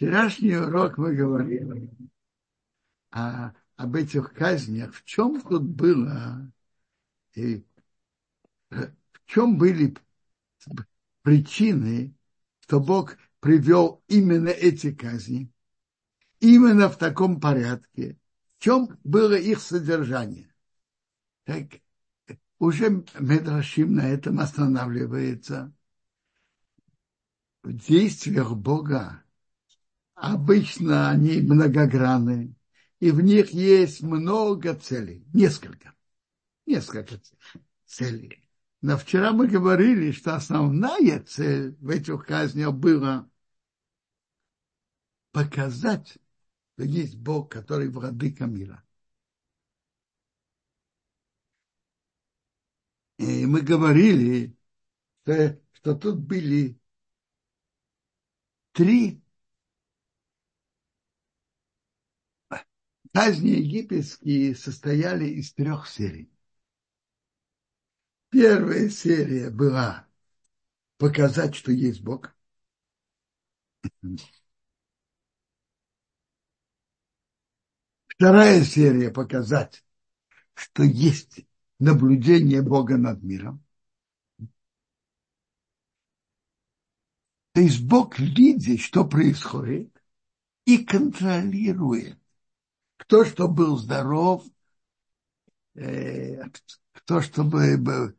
[0.00, 1.90] Вчерашний урок мы говорили
[3.10, 4.94] о, об этих казнях.
[4.94, 6.50] В чем тут было,
[7.34, 7.62] и
[8.70, 8.94] в
[9.26, 9.94] чем были
[11.20, 12.14] причины,
[12.60, 15.52] что Бог привел именно эти казни,
[16.38, 18.16] именно в таком порядке,
[18.56, 20.50] в чем было их содержание.
[21.44, 21.78] Так,
[22.58, 25.74] уже Медрашим на этом останавливается.
[27.62, 29.22] В действиях Бога
[30.20, 32.54] Обычно они многогранны,
[32.98, 35.94] и в них есть много целей, несколько,
[36.66, 37.18] несколько
[37.86, 38.46] целей.
[38.82, 43.30] Но вчера мы говорили, что основная цель в этих казнях была
[45.32, 46.18] показать,
[46.74, 48.84] что есть Бог, который владыка мира.
[53.16, 54.54] И мы говорили,
[55.22, 56.78] что, что тут были
[58.72, 59.22] три
[63.12, 66.30] казни египетские состояли из трех серий.
[68.30, 70.06] Первая серия была
[70.98, 72.34] показать, что есть Бог.
[78.06, 79.84] Вторая серия показать,
[80.54, 81.44] что есть
[81.78, 83.64] наблюдение Бога над миром.
[87.52, 89.90] То есть Бог видит, что происходит,
[90.66, 92.19] и контролирует
[93.10, 94.44] кто что был здоров,
[95.74, 96.44] э,
[96.92, 98.14] кто чтобы был,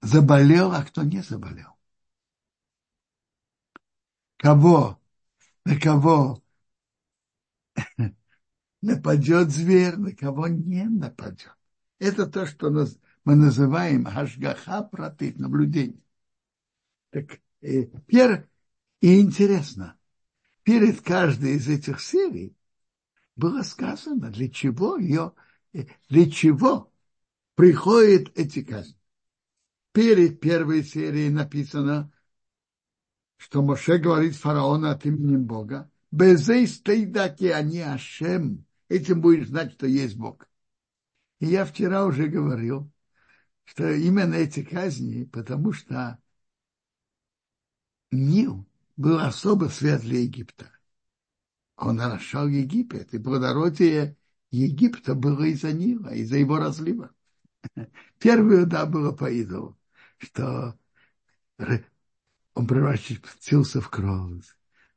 [0.00, 1.76] заболел, а кто не заболел.
[4.36, 5.00] Кого,
[5.64, 6.40] на кого
[8.82, 11.56] нападет зверь, на кого не нападет.
[11.98, 12.70] Это то, что
[13.24, 16.04] мы называем хашгаха против наблюдения.
[17.10, 17.88] Так, э,
[19.00, 19.98] и интересно,
[20.62, 22.54] перед каждой из этих серий
[23.42, 25.32] было сказано, для чего ее,
[26.08, 26.92] для чего
[27.56, 28.96] приходят эти казни.
[29.90, 32.12] Перед первой серией написано,
[33.38, 38.64] что Моше говорит фараону от именем Бога, Безей стейдаки они Ашем.
[38.88, 40.48] Этим будешь знать, что есть Бог.
[41.40, 42.92] И я вчера уже говорил,
[43.64, 46.22] что именно эти казни, потому что
[48.12, 48.64] Нил
[48.96, 50.71] был особо свет для Египта
[51.76, 54.16] он нарушал Египет, и плодородие
[54.50, 57.10] Египта было из-за Нила, из-за его разлива.
[58.18, 59.78] Первый удар было по идолу,
[60.18, 60.78] что
[62.54, 64.46] он превратился в кровь,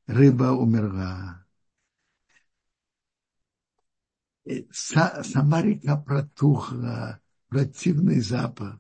[0.08, 1.46] рыба умерла.
[4.46, 8.80] И сама река протухла, противный запах.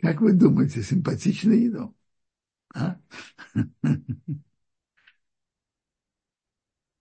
[0.00, 1.94] Как вы думаете, симпатичный идол?
[2.74, 2.98] А?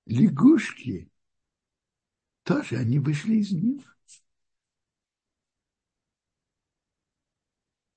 [0.10, 1.10] лягушки
[2.44, 3.98] тоже, они вышли из них.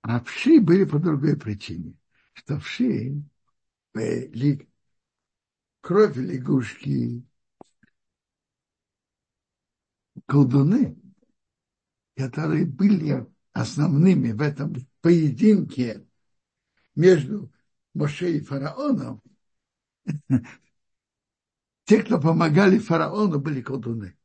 [0.02, 1.94] А вши были по другой причине,
[2.34, 3.22] что вши,
[3.94, 4.68] ли,
[5.80, 7.24] кровь лягушки,
[10.26, 10.96] колдуны,
[12.16, 16.06] которые были основными в этом поединке
[16.94, 17.52] между
[17.94, 19.22] Моше и фараоном,
[21.84, 24.16] те, кто помогали фараону, были колдуны.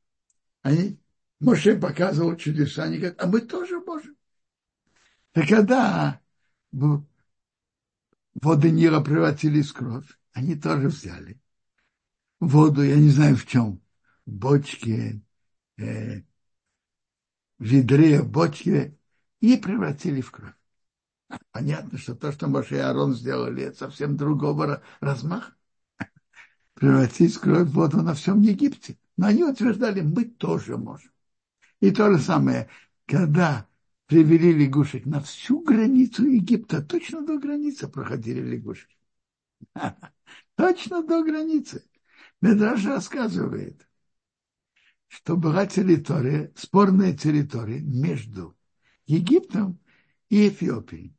[0.62, 1.00] Они,
[1.40, 4.16] Моше показывал чудеса, они говорят, а мы тоже можем.
[5.34, 6.20] И когда
[8.36, 11.40] воды Нила превратились в кровь, они тоже взяли
[12.40, 13.82] воду, я не знаю в чем,
[14.26, 15.22] в бочке,
[15.78, 16.22] э,
[17.60, 18.50] ведре, в
[19.40, 20.54] и превратили в кровь.
[21.52, 25.57] Понятно, что то, что Моше и Арон сделали, это совсем другого размаха
[26.78, 28.98] превратить кровь в воду на всем Египте.
[29.18, 31.12] Но они утверждали, мы тоже можем.
[31.80, 32.70] И то же самое,
[33.08, 33.68] когда
[34.06, 38.96] привели лягушек на всю границу Египта, точно до границы проходили лягушки.
[40.56, 41.84] Точно до границы.
[42.42, 43.88] Медраж рассказывает,
[45.08, 48.56] что была территория, спорная территория между
[49.08, 49.80] Египтом
[50.30, 51.17] и Эфиопией.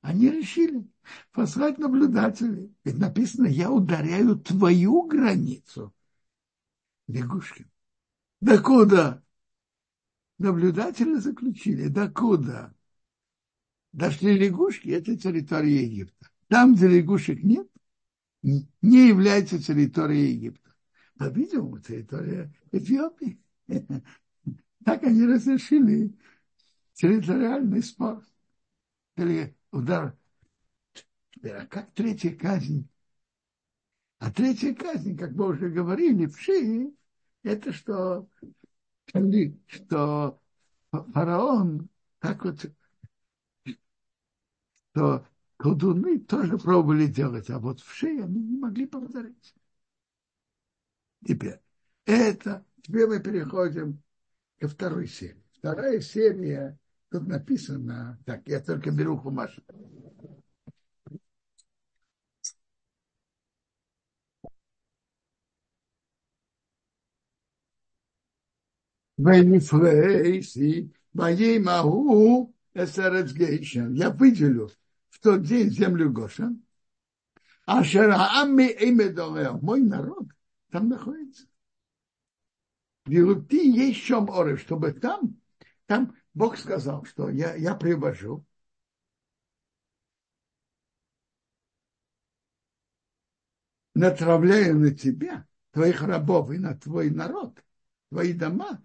[0.00, 0.86] Они решили
[1.32, 2.74] послать наблюдателей.
[2.84, 5.92] Ведь написано, я ударяю твою границу.
[7.08, 7.66] Лягушки.
[8.40, 9.22] Да куда?
[10.38, 11.88] Наблюдатели заключили.
[11.88, 12.72] Да куда?
[13.92, 16.28] Дошли лягушки, это территория Египта.
[16.46, 17.68] Там, где лягушек нет,
[18.42, 20.74] не является территорией Египта.
[21.18, 23.40] По-видимому, территория Эфиопии.
[24.84, 26.16] Так они разрешили
[26.94, 28.24] территориальный спор.
[29.70, 30.16] Удар
[31.44, 32.88] А как третья казнь?
[34.18, 36.92] А третья казнь, как мы уже говорили, в Шии,
[37.42, 38.28] это что,
[39.66, 40.40] что
[40.90, 41.88] фараон
[42.18, 42.66] так вот,
[44.92, 45.26] что
[45.56, 49.54] колдуны тоже пробовали делать, а вот в шее они не могли повторить.
[51.26, 51.60] Теперь,
[52.06, 54.02] это, теперь мы переходим
[54.58, 55.42] ко второй серии.
[55.52, 56.78] Вторая серия,
[57.10, 59.58] тут написано, так, я только беру хумаш.
[69.16, 72.54] Вейнифрейси, моей могу.
[72.74, 74.70] Я выделю
[75.08, 76.62] в тот день землю Гошен.
[77.66, 80.28] А Шараами Эмедовел, мой народ,
[80.70, 81.46] там находится.
[83.06, 85.36] Вилупти есть чем оры, чтобы там,
[85.86, 88.44] там Бог сказал, что я, я привожу
[93.98, 97.62] натравляю на тебя, твоих рабов и на твой народ,
[98.10, 98.82] твои дома,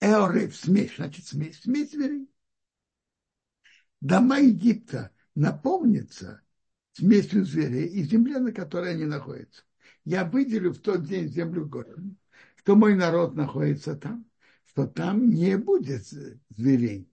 [0.00, 2.28] Эорев, смесь, значит смесь, смесь зверей.
[4.00, 6.42] Дома Египта наполнятся
[6.92, 9.62] смесью зверей и земля, на которой они находятся.
[10.04, 12.16] Я выделю в тот день землю Гошин,
[12.56, 14.26] что мой народ находится там,
[14.74, 16.04] что там не будет
[16.50, 17.08] зверей.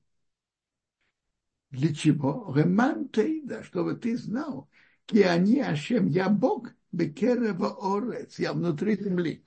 [1.70, 2.52] Для чего?
[2.56, 4.68] Реман Тейда, чтобы ты знал,
[5.12, 9.46] они Ашем, я Бог, Бекерева Орец, я внутри земли.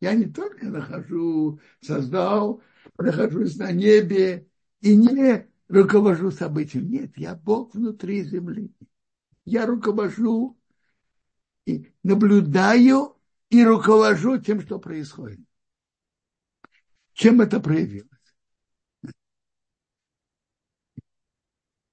[0.00, 2.60] Я не только нахожу, создал,
[2.98, 4.48] нахожусь на небе
[4.80, 6.90] и не руковожу событием.
[6.90, 8.74] Нет, я Бог внутри земли.
[9.44, 10.58] Я руковожу
[11.66, 13.16] и наблюдаю
[13.48, 15.40] и руковожу тем, что происходит.
[17.14, 18.10] Чем это проявилось?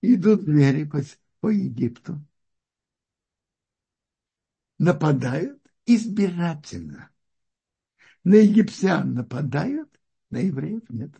[0.03, 1.01] Идут звери по,
[1.39, 2.21] по Египту,
[4.79, 7.09] нападают избирательно
[8.23, 9.89] на египтян нападают,
[10.31, 11.11] на евреев нет.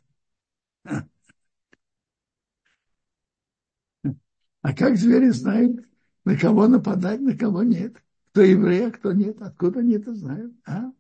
[4.62, 5.86] А как звери знают,
[6.25, 7.95] на кого нападать, на кого нет?
[8.31, 9.42] Кто еврей, а кто нет?
[9.42, 10.53] Откуда они это знают?
[10.65, 10.92] А?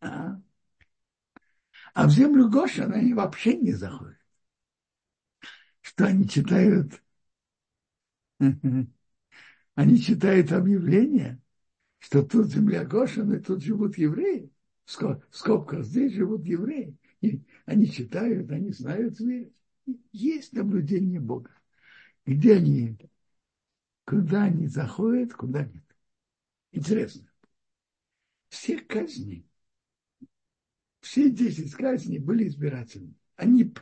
[0.00, 0.40] А,
[1.94, 4.18] а в землю Гошин они вообще не заходят.
[5.82, 7.02] Что они читают?
[9.74, 11.40] Они читают объявления,
[11.98, 14.50] что тут земля Гошин, и тут живут евреи
[14.84, 16.96] в скобках, здесь живут евреи.
[17.20, 19.52] И они читают, они знают зверь.
[20.12, 21.50] Есть наблюдение Бога.
[22.26, 22.98] Где они,
[24.04, 25.84] куда они заходят, куда нет.
[26.72, 27.28] Интересно.
[28.48, 29.44] Все казни,
[31.00, 33.14] все десять казней были избирательны.
[33.36, 33.72] Они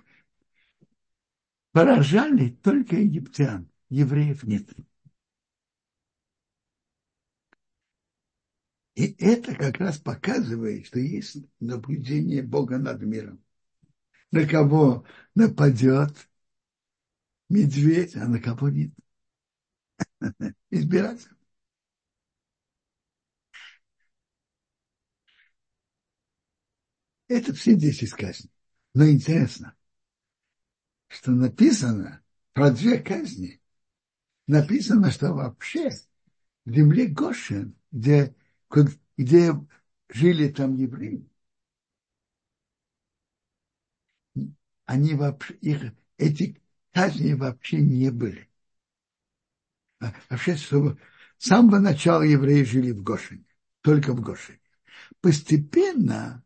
[1.72, 4.68] поражали только египтян, евреев нет.
[8.94, 13.40] И это как раз показывает, что есть наблюдение Бога над миром.
[14.32, 15.04] На кого
[15.36, 16.28] нападет
[17.48, 18.90] медведь, а на кого нет.
[20.70, 21.30] Избираться.
[27.28, 28.50] Это все десять казней.
[28.94, 29.76] Но интересно,
[31.08, 32.22] что написано
[32.52, 33.60] про две казни.
[34.46, 35.90] Написано, что вообще
[36.64, 38.34] в земле Гошин, где
[39.16, 39.52] где
[40.08, 41.28] жили там евреи,
[44.86, 46.62] они вообще, их, эти
[46.92, 48.48] казни вообще не были.
[50.00, 50.98] А вообще, чтобы
[51.36, 53.44] с самого начала евреи жили в Гошине,
[53.82, 54.60] только в Гошине.
[55.20, 56.44] Постепенно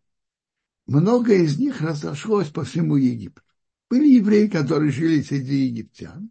[0.92, 3.42] много из них разошлось по всему Египту.
[3.88, 6.30] Были евреи, которые жили среди египтян,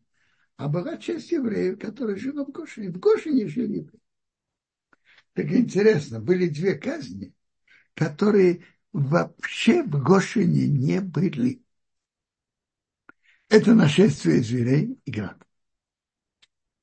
[0.58, 2.90] а была часть евреев, которые жили в Гошине.
[2.90, 4.02] В Гошине жили евреи.
[5.34, 7.34] Так интересно, были две казни,
[7.96, 11.64] которые вообще в Гошине не были.
[13.50, 15.42] Это нашествие зверей и град.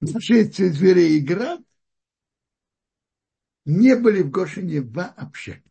[0.00, 1.60] Нашествие зверей и град
[3.64, 5.62] не были в Гошине вообще.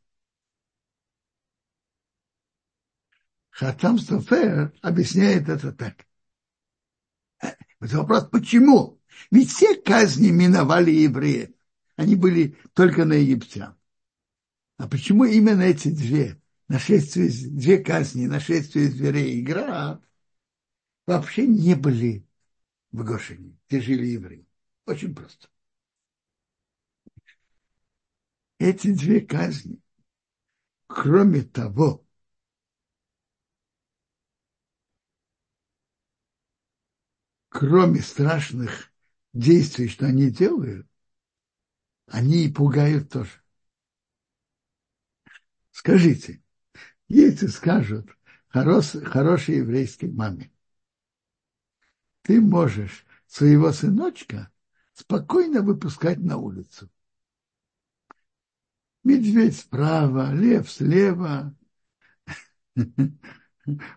[3.58, 6.06] Хатам Софер объясняет это так.
[7.40, 9.02] Это вопрос, почему?
[9.32, 11.50] Ведь все казни миновали евреев
[11.96, 13.76] они были только на египтян.
[14.78, 20.04] А почему именно эти две, нашествие, две казни, нашествие зверей и град,
[21.08, 22.28] вообще не были
[22.92, 24.48] в Гошине, где жили евреи?
[24.86, 25.50] Очень просто.
[28.60, 29.80] Эти две казни,
[30.86, 32.07] кроме того,
[37.58, 38.92] кроме страшных
[39.34, 40.88] действий, что они делают,
[42.06, 43.32] они и пугают тоже.
[45.72, 46.44] Скажите,
[47.08, 48.16] если скажут
[48.50, 50.52] хорош, хорошей еврейской маме,
[52.22, 54.52] ты можешь своего сыночка
[54.94, 56.92] спокойно выпускать на улицу.
[59.04, 61.56] Медведь справа, лев слева,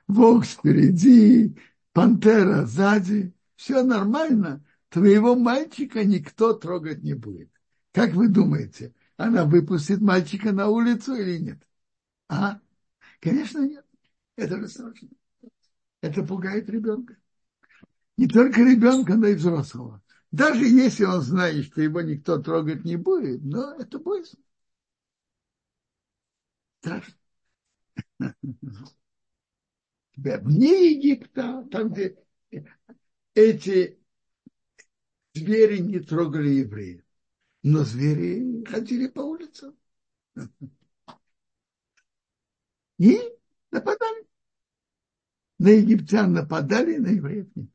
[0.09, 1.55] волк спереди,
[1.93, 3.35] пантера сзади.
[3.61, 4.65] Все нормально.
[4.89, 7.51] Твоего мальчика никто трогать не будет.
[7.93, 11.63] Как вы думаете, она выпустит мальчика на улицу или нет?
[12.31, 12.59] А?
[13.21, 13.85] Конечно, нет.
[14.37, 15.11] Это же страшно.
[16.01, 17.19] Это пугает ребенка.
[18.17, 20.03] Не только ребенка, но и взрослого.
[20.31, 24.33] Даже если он знает, что его никто трогать не будет, но это будет
[26.79, 27.15] страшно.
[30.17, 32.17] Вне Египта, там, где
[33.35, 33.99] эти
[35.35, 37.03] звери не трогали евреев,
[37.63, 39.77] но звери ходили по улицам.
[42.99, 43.19] И
[43.73, 44.27] нападали.
[45.61, 47.69] На египтян нападали, на евреев нет.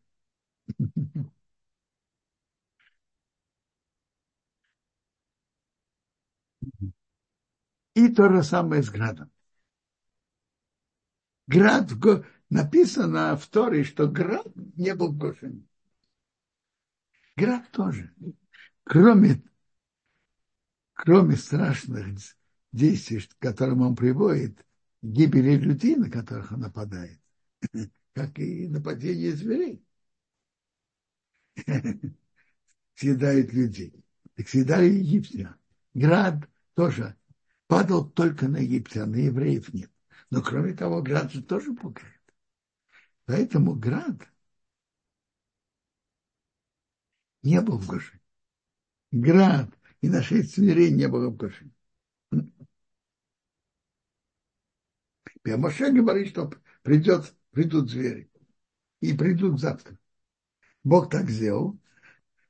[7.96, 9.32] И то же самое с градом.
[11.48, 11.92] Град,
[12.56, 15.64] написано в Торе, что град не был Гошине.
[17.36, 18.14] Град тоже.
[18.84, 19.44] Кроме,
[20.94, 22.18] кроме страшных
[22.72, 24.66] действий, которым он приводит,
[25.02, 27.20] гибели людей, на которых он нападает,
[28.14, 29.86] как и нападение зверей.
[32.96, 34.06] Съедают людей.
[34.36, 35.56] Так съедали египтян.
[35.94, 37.18] Град тоже
[37.68, 39.92] падал только на египтян, на евреев нет.
[40.30, 42.15] Но кроме того, град же тоже пугает.
[43.26, 44.18] Поэтому град
[47.44, 48.20] не был в Гоши.
[49.12, 49.70] Град
[50.02, 51.70] и нашествие зверей не было в Гоши.
[55.46, 56.52] Моше говорит, что
[56.82, 58.30] придет, придут звери.
[59.02, 59.98] И придут завтра.
[60.84, 61.80] Бог так сделал.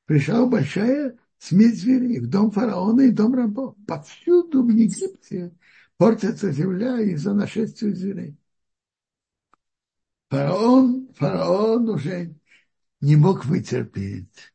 [0.05, 3.75] Пришла большая смесь зверей в дом фараона и дом рабов.
[3.87, 5.53] Повсюду в Египте
[5.97, 8.37] портится земля из-за нашествия зверей.
[10.29, 12.35] Фараон, фараон уже
[13.01, 14.53] не мог вытерпеть.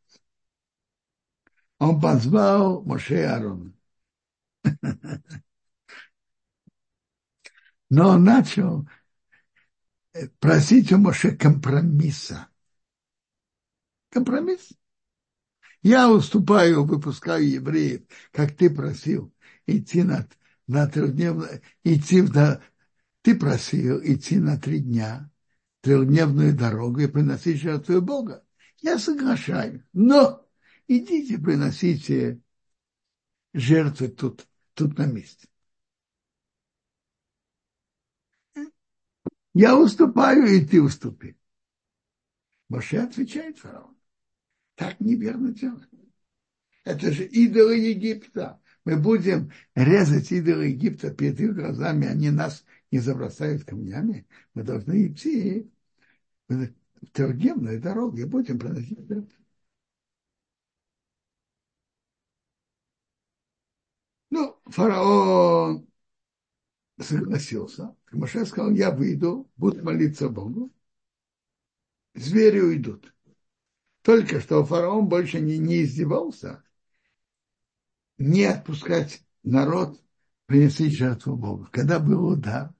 [1.78, 3.72] Он позвал Моше Аарона.
[7.88, 8.86] Но он начал
[10.38, 12.48] просить у Моше компромисса.
[14.10, 14.72] Компромисс.
[15.82, 19.32] Я уступаю, выпускаю евреев, как ты просил,
[19.66, 20.28] идти на,
[20.66, 22.60] на трехдневное, идти на,
[23.22, 25.29] ты просил идти на три дня,
[25.80, 28.44] трехдневную дорогу и приносить жертву Бога.
[28.78, 30.46] Я соглашаюсь, но
[30.86, 32.40] идите приносите
[33.52, 35.48] жертвы тут, тут на месте.
[39.52, 41.36] Я уступаю, и ты уступи.
[42.68, 43.96] Моше отвечает фараон.
[44.76, 45.88] Так неверно делать.
[46.84, 48.60] Это же идолы Египта.
[48.84, 54.26] Мы будем резать идолы Египта перед их глазами, они нас не забросают камнями.
[54.54, 55.70] Мы должны идти
[56.48, 58.98] в дорогу и будем проносить
[64.30, 65.86] Ну, фараон
[67.00, 67.94] согласился.
[68.12, 70.70] Моше сказал, я выйду, буду молиться Богу.
[72.14, 73.12] Звери уйдут.
[74.02, 76.62] Только что фараон больше не, не издевался,
[78.18, 80.00] не отпускать народ
[80.46, 81.68] принести жертву Богу.
[81.72, 82.72] Когда был удар,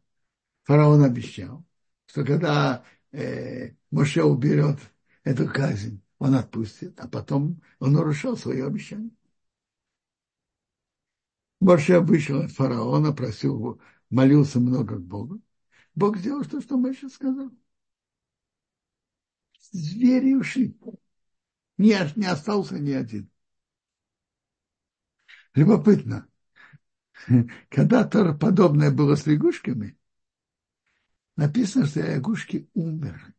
[0.71, 1.65] фараон обещал,
[2.07, 4.79] что когда э, Моше уберет
[5.25, 9.11] эту казнь, он отпустит, а потом он нарушал свое обещание.
[11.59, 15.41] Моше вышел от фараона, просил, молился много к Богу.
[15.97, 17.51] Бог сделал то, что Моше сказал.
[19.73, 20.79] Звери ушли.
[21.79, 23.29] Не, не остался ни один.
[25.53, 26.29] Любопытно.
[27.71, 29.97] Когда-то подобное было с лягушками,
[31.41, 33.35] написано, что лягушки умерли.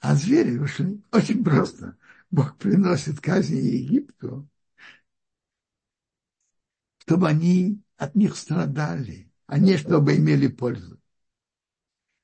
[0.00, 1.96] А звери ушли очень просто.
[2.30, 4.48] Бог приносит казни Египту,
[6.98, 11.00] чтобы они от них страдали, а не чтобы имели пользу.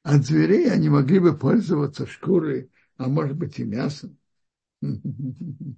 [0.05, 4.17] От зверей они могли бы пользоваться шкурой, а может быть и мясом.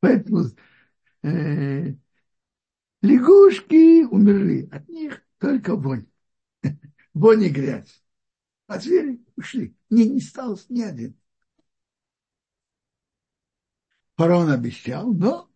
[0.00, 0.44] Поэтому
[1.22, 1.94] э,
[3.06, 6.06] лягушки умерли, от них только вонь.
[7.14, 8.02] Вонь и грязь.
[8.66, 9.76] А звери ушли.
[9.90, 11.16] Не, не осталось ни один.
[14.16, 15.50] Фараон обещал, но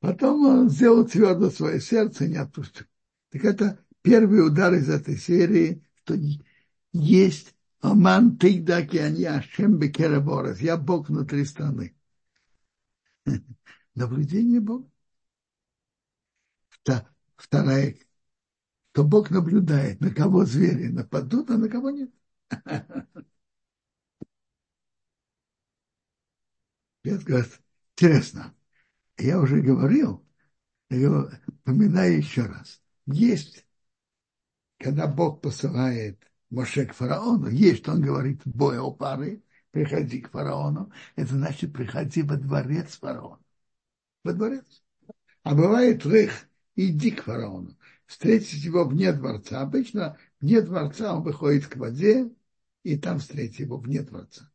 [0.00, 2.86] потом он сделал твердо свое сердце и не отпустил.
[3.30, 6.16] Так это первый удар из этой серии, что
[6.92, 10.60] есть Оман тейдаки анья шем бекераборес.
[10.60, 11.94] Я Бог внутри страны.
[13.94, 14.88] Наблюдение Бога.
[17.36, 17.96] Вторая,
[18.92, 22.10] то Бог наблюдает, на кого звери нападут, а на кого нет.
[27.04, 28.54] Интересно.
[29.18, 30.26] Я уже говорил,
[31.64, 32.82] поминаю еще раз.
[33.06, 33.66] Есть,
[34.78, 40.30] когда Бог посылает Моше к фараону, есть, что он говорит, бой о пары, приходи к
[40.30, 43.42] фараону, это значит, приходи во дворец фараона.
[44.24, 44.82] Во дворец.
[45.44, 46.32] А бывает лых,
[46.76, 47.76] иди к фараону.
[48.06, 49.60] Встретить его вне дворца.
[49.60, 52.30] Обычно вне дворца он выходит к воде,
[52.82, 54.50] и там встретить его вне дворца.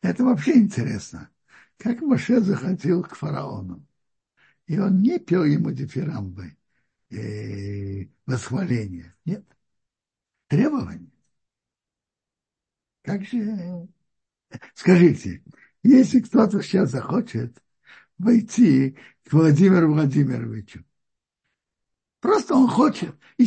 [0.00, 1.30] Это вообще интересно.
[1.78, 3.84] Как Моше заходил к фараону.
[4.66, 6.56] И он не пел ему дифирамбы,
[7.10, 9.16] э, восхваления.
[9.24, 9.44] Нет.
[10.48, 11.10] Требования.
[13.02, 13.88] Как же...
[14.74, 15.42] Скажите,
[15.82, 17.62] если кто-то сейчас захочет
[18.18, 20.84] войти к Владимиру Владимировичу,
[22.20, 23.46] просто он хочет, и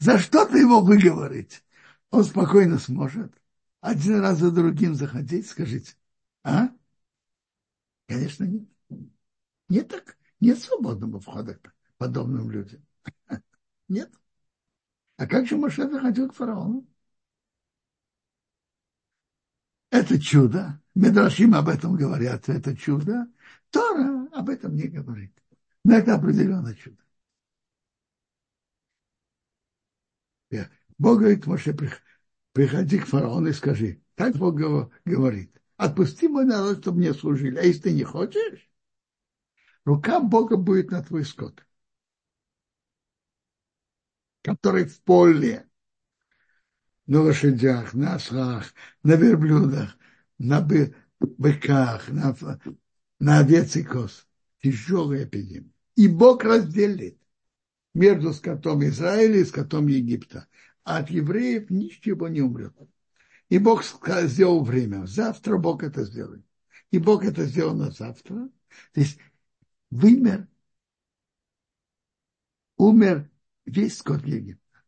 [0.00, 1.64] за что-то его выговорить,
[2.10, 3.32] он спокойно сможет
[3.80, 5.94] один раз за другим заходить, скажите,
[6.42, 6.70] а?
[8.06, 8.68] Конечно, нет.
[9.68, 12.86] Нет так, нет свободного входа к подобным людям.
[13.88, 14.10] Нет.
[15.16, 16.86] А как же Моше заходил к фараону?
[19.90, 20.80] Это чудо.
[20.94, 23.26] Медрашим об этом говорят, это чудо.
[23.74, 25.32] Тора об этом не говорит.
[25.84, 27.02] Но это определенное чудо.
[30.96, 31.76] Бог говорит, Моше,
[32.52, 34.54] приходи к фараону и скажи, так Бог
[35.04, 37.58] говорит, отпусти мой народ, чтобы мне служили.
[37.58, 38.70] А если ты не хочешь,
[39.84, 41.66] рука Бога будет на твой скот,
[44.42, 45.68] который в поле,
[47.06, 49.98] на лошадях, на ослах, на верблюдах,
[50.38, 52.36] на быках, на,
[53.24, 54.26] на овец и коз.
[54.62, 55.70] Тяжелая эпидемия.
[55.96, 57.18] И Бог разделит
[57.94, 60.46] между скотом Израиля и скотом Египта.
[60.82, 62.74] От евреев ничего не умрет.
[63.48, 65.06] И Бог сделал время.
[65.06, 66.44] Завтра Бог это сделает.
[66.90, 68.50] И Бог это сделал на завтра.
[68.92, 69.18] То есть
[69.90, 70.46] вымер,
[72.76, 73.30] умер
[73.64, 74.82] весь скот Египта.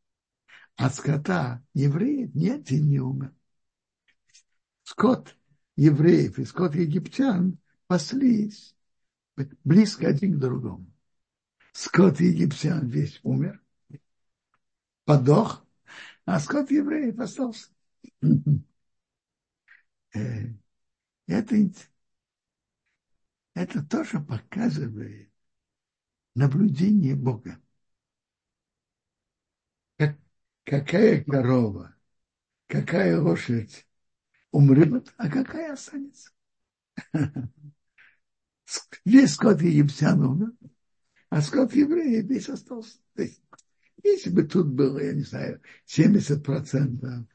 [0.76, 3.32] От скота евреев нет и не умер.
[4.82, 5.34] Скот
[5.76, 8.74] евреев и скот египтян паслись
[9.64, 10.86] близко один к другому.
[11.72, 13.60] Скот египтян весь умер,
[15.04, 15.64] подох,
[16.24, 17.68] а скот евреев остался.
[20.14, 20.48] Э,
[21.26, 21.56] это,
[23.54, 25.30] это тоже показывает
[26.34, 27.60] наблюдение Бога.
[29.98, 30.16] Как,
[30.64, 31.94] какая корова,
[32.66, 33.86] какая лошадь
[34.50, 36.30] умрет, а какая останется.
[39.04, 40.52] Весь скот египтян умер,
[41.30, 42.98] а скот евреев весь остался.
[43.14, 43.40] То есть,
[44.02, 47.26] если бы тут было, я не знаю, 70 процентов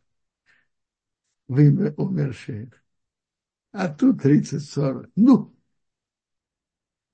[1.47, 2.69] умерших,
[3.71, 5.11] а тут 30-40.
[5.15, 5.55] Ну,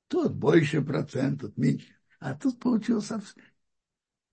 [0.07, 1.95] тут больше процентов, меньше.
[2.19, 3.11] А тут получилось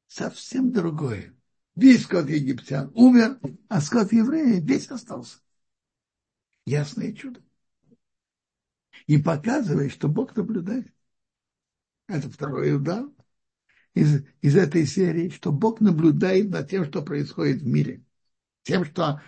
[0.07, 1.35] совсем другое.
[1.77, 5.38] Весь скот египтян умер, а скот евреев весь остался.
[6.64, 7.42] Ясное чудо.
[9.07, 10.93] И показывает, что Бог наблюдает.
[12.07, 13.07] Это второй удар
[13.95, 18.03] из, из этой серии, что Бог наблюдает над тем, что происходит в мире.
[18.62, 19.21] Тем, что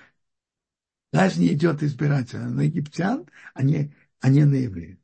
[1.13, 4.99] не идет избирателя на египтян, а не, а не на евреев.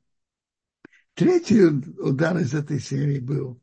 [1.14, 3.62] Третий удар из этой серии был,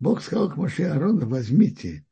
[0.00, 2.04] Бог сказал к Моше Арону, возьмите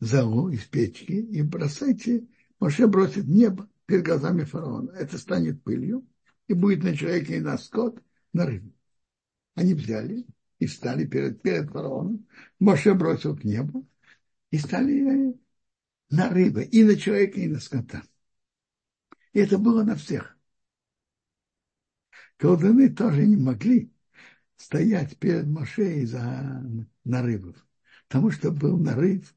[0.00, 2.26] залу из печки и бросайте,
[2.58, 4.90] Моше бросит небо перед глазами фараона.
[4.92, 6.06] Это станет пылью
[6.52, 8.00] и будет на человеке и на скот,
[8.32, 8.72] на рыбу.
[9.54, 10.26] Они взяли
[10.58, 12.26] и стали перед, перед фараоном.
[12.58, 13.88] Моше бросил к небу
[14.50, 15.34] и стали
[16.10, 18.02] на рыбы, и на человека, и на скота.
[19.32, 20.36] И это было на всех.
[22.36, 23.90] Колдуны тоже не могли
[24.56, 26.62] стоять перед Моше за
[27.04, 27.56] нарывов.
[28.08, 29.34] Потому что был нарыв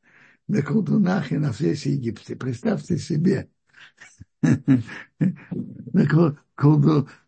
[0.48, 2.36] на колдунах и на всей Египте.
[2.36, 3.50] Представьте себе,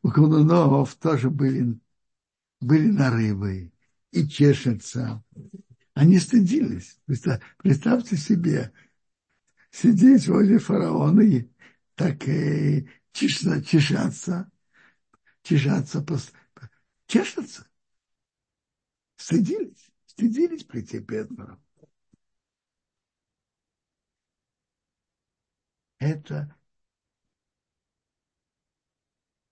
[0.03, 1.79] у колдунов тоже были,
[2.59, 3.71] были нарывы
[4.11, 5.23] и чешется.
[5.93, 6.99] Они стыдились.
[7.57, 8.71] Представьте себе,
[9.71, 11.49] сидеть возле фараона и
[11.95, 14.51] так и чешаться, чешаться,
[15.43, 16.01] чешаться,
[17.07, 17.67] чешется.
[19.15, 21.59] Стыдились, стыдились прийти фараоном.
[25.99, 26.55] Это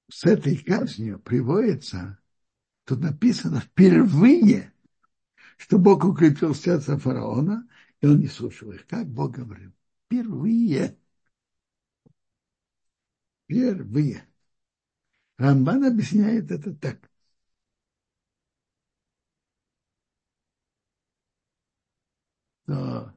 [0.09, 2.19] с этой казнью приводится,
[2.85, 4.73] тут написано впервые,
[5.57, 7.67] что Бог укрепил сердце фараона,
[8.01, 8.85] и он не слушал их.
[8.87, 9.71] Как Бог говорил?
[10.05, 10.97] Впервые.
[13.45, 14.27] Впервые.
[15.37, 17.09] Рамбан объясняет это так.
[22.67, 23.13] Но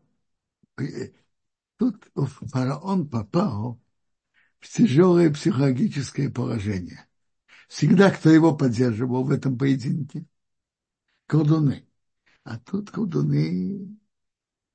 [0.78, 1.12] э,
[1.76, 3.80] тут фараон попал
[4.60, 7.06] в тяжелое психологическое положение.
[7.68, 10.24] Всегда кто его поддерживал в этом поединке?
[11.26, 11.86] Колдуны.
[12.44, 13.96] А тут колдуны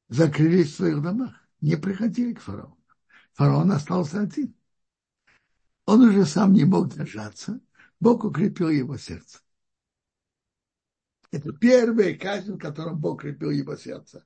[0.10, 2.78] закрылись в своих домах, не приходили к фараону.
[3.34, 4.56] Фараон остался один.
[5.86, 7.60] Он уже сам не мог держаться,
[8.00, 9.40] Бог укрепил его сердце.
[11.32, 14.24] Это первая казнь, в котором Бог укрепил его сердце.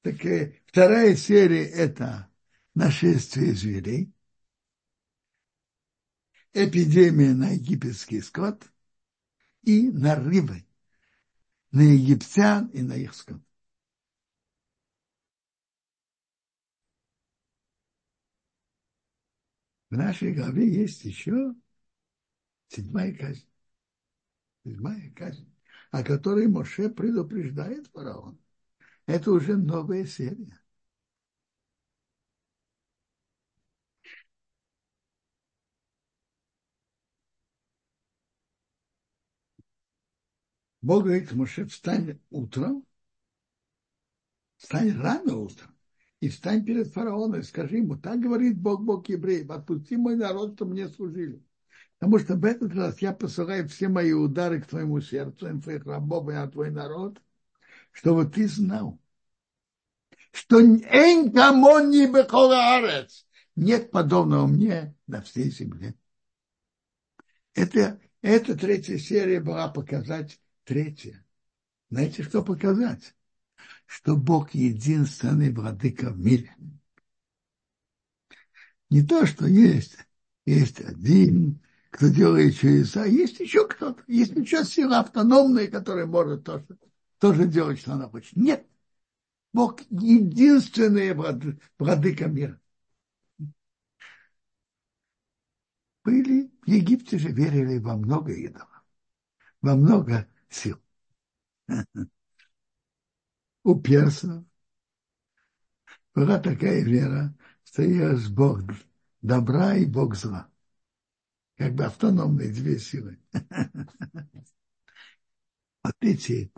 [0.00, 2.30] Так и вторая серия– это
[2.74, 4.12] нашествие зверей,
[6.52, 8.70] эпидемия на египетский скот
[9.62, 10.66] и нарывы
[11.70, 13.42] на египтян и на их скот.
[19.90, 21.54] В нашей главе есть еще
[22.68, 23.46] седьмая казнь.
[24.64, 25.50] Седьмая казнь,
[25.90, 28.38] о которой Моше предупреждает фараон.
[29.06, 30.60] Это уже новая серия.
[40.80, 42.86] Бог говорит Моше, встань утром,
[44.56, 45.76] встань рано утром,
[46.20, 50.54] и встань перед фараоном и скажи ему, так говорит Бог, Бог евреев, отпусти мой народ,
[50.54, 51.42] что мне служили.
[51.98, 55.84] Потому что в этот раз я посылаю все мои удары к твоему сердцу, и твоих
[55.84, 57.20] рабов и на твой народ,
[57.90, 59.00] чтобы ты знал,
[60.30, 61.32] что нет
[63.90, 65.96] подобного мне на всей земле.
[67.54, 71.24] Это, эта третья серия была показать третья.
[71.90, 73.14] Знаете, что показать?
[73.88, 76.54] что Бог единственный владыка в мире.
[78.90, 79.96] Не то, что есть,
[80.44, 86.66] есть один, кто делает чудеса, есть еще кто-то, есть еще сила автономная, которая может тоже,
[87.18, 88.36] тоже делать, что она хочет.
[88.36, 88.66] Нет.
[89.54, 91.14] Бог единственный
[91.78, 92.60] владыка мира.
[96.04, 98.84] Были, в Египте же верили во много идолов,
[99.62, 100.78] во много сил
[103.62, 104.44] у персов
[106.14, 107.34] была такая вера,
[107.64, 108.62] что есть Бог
[109.22, 110.48] добра и Бог зла.
[111.56, 113.18] Как бы автономные две силы.
[115.82, 116.52] Вот эти,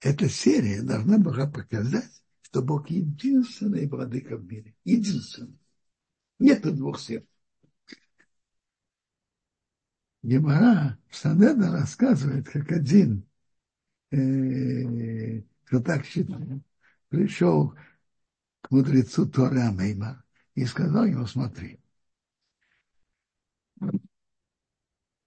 [0.00, 4.74] эта серия должна была показать, что Бог единственный владыка в мире.
[4.84, 5.58] Единственный.
[6.38, 7.24] Нет двух сил.
[10.22, 13.26] Гемора Санеда рассказывает, как один
[14.10, 16.62] э, кто так считает,
[17.08, 17.74] пришел
[18.60, 21.80] к мудрецу Тора Амейма и сказал ему, смотри,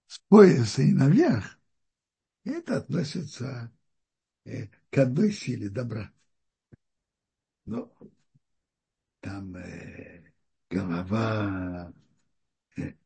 [0.06, 1.58] с пояса и наверх
[2.44, 3.72] это относится
[4.44, 6.12] э, к одной силе добра.
[7.64, 7.92] Но
[9.20, 10.32] там э,
[10.70, 11.92] голова,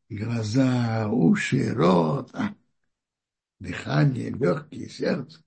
[0.08, 2.54] глаза, уши, рот, а,
[3.58, 5.42] дыхание, легкие, сердце.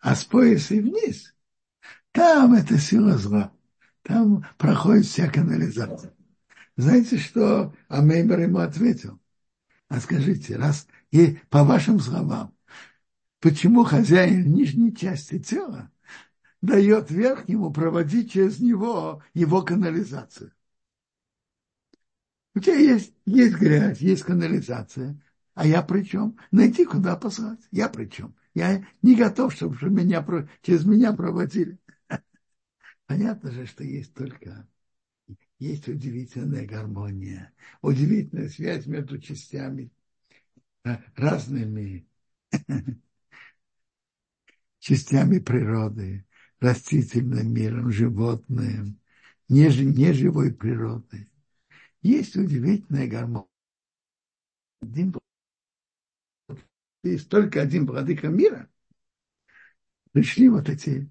[0.00, 1.34] А с пояса и вниз,
[2.12, 3.52] там это сила зла.
[4.02, 6.14] Там проходит вся канализация.
[6.76, 9.20] Знаете, что Амейбер ему ответил?
[9.88, 12.56] А скажите, раз и по вашим словам,
[13.40, 15.90] почему хозяин нижней части тела
[16.62, 20.52] дает верхнему проводить через него его канализацию?
[22.54, 25.20] У тебя есть, есть грязь, есть канализация.
[25.54, 26.36] А я при чем?
[26.50, 27.60] Найти куда послать.
[27.70, 28.34] Я при чем?
[28.54, 30.24] Я не готов, чтобы меня,
[30.62, 31.78] через меня проводили.
[33.06, 34.66] Понятно же, что есть только
[35.60, 39.92] есть удивительная гармония, удивительная связь между частями,
[40.84, 42.06] э, разными
[44.78, 46.24] частями природы,
[46.60, 48.98] растительным миром, животным,
[49.48, 51.29] неживой природой.
[52.02, 53.46] Есть удивительная гармония
[57.02, 58.68] есть только один владыка мира,
[60.12, 61.10] пришли вот эти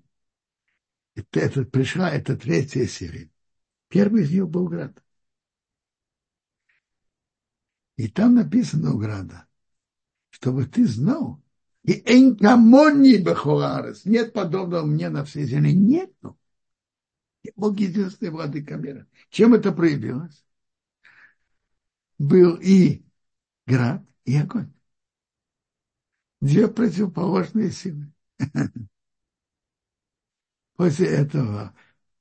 [1.16, 3.30] Это, пришла, это третья серия.
[3.88, 5.04] Первый из них был град.
[7.98, 9.48] И там написано у града,
[10.30, 11.42] чтобы ты знал,
[11.84, 16.40] и энкамони бехуарес, нет подобного мне на всей земле, нету.
[17.56, 19.08] Бог единственный владыка мира.
[19.30, 20.46] Чем это проявилось?
[22.20, 23.04] Был и
[23.66, 24.72] град, и огонь.
[26.42, 28.12] Две противоположные силы.
[30.76, 31.76] После этого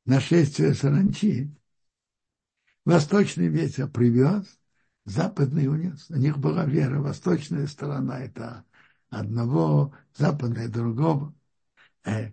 [0.05, 1.55] нашествия саранчи
[2.85, 4.59] восточный ветер привез,
[5.05, 6.11] западный унес.
[6.11, 7.01] У них была вера.
[7.01, 8.65] Восточная сторона– это
[9.11, 11.35] одного, западная– другого.
[12.05, 12.33] Э,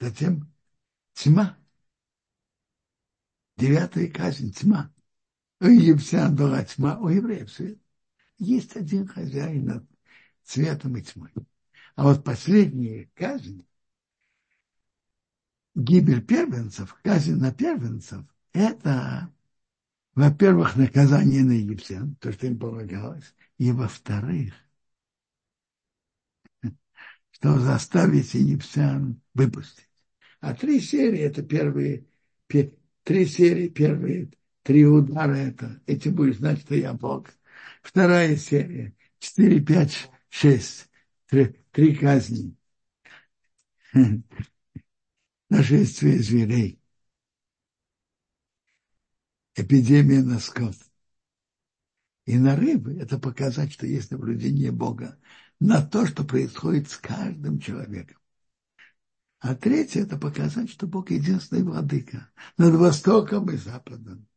[0.00, 0.52] затем
[1.14, 1.56] тьма.
[3.56, 4.91] Девятая казнь– тьма.
[5.62, 7.78] У египтян была тьма, у евреев свет.
[8.36, 9.86] Есть один хозяин над
[10.42, 11.30] цветом и тьмой.
[11.94, 13.64] А вот последняя казнь,
[15.76, 19.32] гибель первенцев, казнь на первенцев, это,
[20.16, 24.54] во-первых, наказание на египтян, то, что им полагалось, и, во-вторых,
[27.30, 29.86] что заставить египтян выпустить.
[30.40, 32.04] А три серии– это первые,
[32.48, 37.28] три серии, первые три удара– это, эти будешь знать, что я Бог.
[37.82, 40.88] Вторая серия– четыре, пять, шесть,
[41.26, 42.56] три, три казни.
[45.48, 46.80] Нашествие зверей.
[49.54, 50.76] Эпидемия на скот.
[52.24, 55.18] И на рыбы это показать, что есть наблюдение Бога
[55.60, 58.18] на то, что происходит с каждым человеком.
[59.40, 64.28] А третье– это показать, что Бог единственный владыка над Востоком и Западом,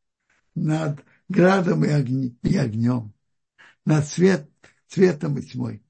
[0.55, 3.13] над градом и, огни, и огнем,
[3.85, 4.49] над цвет,
[4.87, 5.83] цветом и тьмой.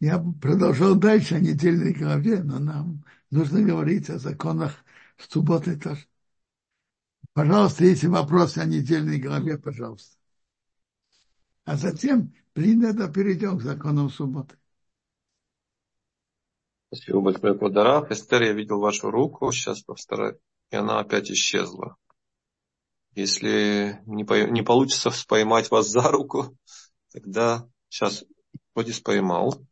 [0.00, 4.84] Я продолжал дальше о недельной главе, но нам нужно говорить о законах
[5.16, 6.06] субботы тоже.
[7.34, 10.16] Пожалуйста, если вопросы о недельной главе, пожалуйста.
[11.64, 14.56] А затем принято перейдем к законам субботы.
[16.88, 18.10] Спасибо большое, Квадорав.
[18.10, 20.36] Эстер, я видел вашу руку, сейчас постараюсь,
[20.70, 21.96] и она опять исчезла.
[23.14, 26.56] Если не, по, не получится поймать вас за руку,
[27.12, 28.24] тогда сейчас
[28.74, 29.62] вроде поймал.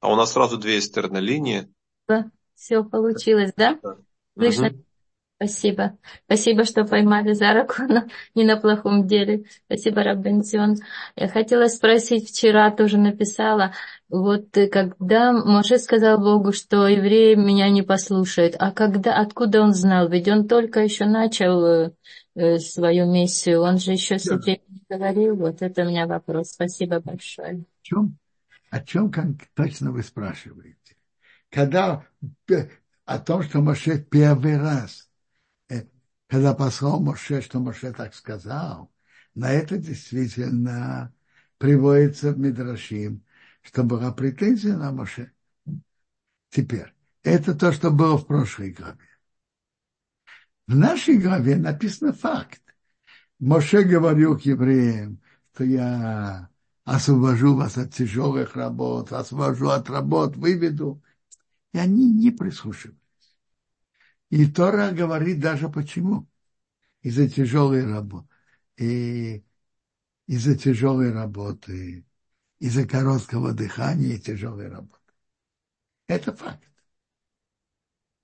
[0.00, 1.72] А у нас сразу две Эстер на линии.
[2.06, 3.78] Да, все получилось, да?
[3.82, 3.98] да.
[4.34, 4.68] Слышно?
[4.68, 4.84] Угу.
[5.42, 5.96] Спасибо.
[6.26, 9.44] Спасибо, что поймали за руку, но не на плохом деле.
[9.64, 10.76] Спасибо, Раббензион.
[11.16, 13.72] Я хотела спросить, вчера тоже написала,
[14.10, 20.10] вот когда Моше сказал Богу, что евреи меня не послушают, а когда, откуда он знал?
[20.10, 21.92] Ведь он только еще начал э,
[22.34, 25.36] э свою миссию, он же еще с евреями не говорил.
[25.36, 26.50] Вот это у меня вопрос.
[26.50, 27.60] Спасибо большое.
[27.60, 28.18] О чем,
[28.68, 30.96] о чем как точно вы спрашиваете?
[31.48, 32.04] Когда
[33.06, 35.06] о том, что Моше первый раз–
[36.30, 38.92] когда послал Моше, что Моше так сказал,
[39.34, 41.12] на это действительно
[41.58, 43.24] приводится в Мидрашим,
[43.62, 45.32] что была претензия на Моше.
[46.50, 49.08] Теперь, это то, что было в прошлой главе.
[50.68, 52.62] В нашей главе написано факт.
[53.40, 55.20] Моше говорил к евреям,
[55.52, 56.48] что я
[56.84, 61.02] освобожу вас от тяжелых работ, освобожу от работ, выведу.
[61.72, 62.99] И они не прислушивались.
[64.30, 66.26] И Тора говорит даже почему.
[67.02, 68.28] Из-за тяжелой работы.
[68.76, 69.44] И
[70.26, 72.04] из-за тяжелой работы,
[72.60, 74.96] из-за короткого дыхания и тяжелой работы.
[76.06, 76.62] Это факт.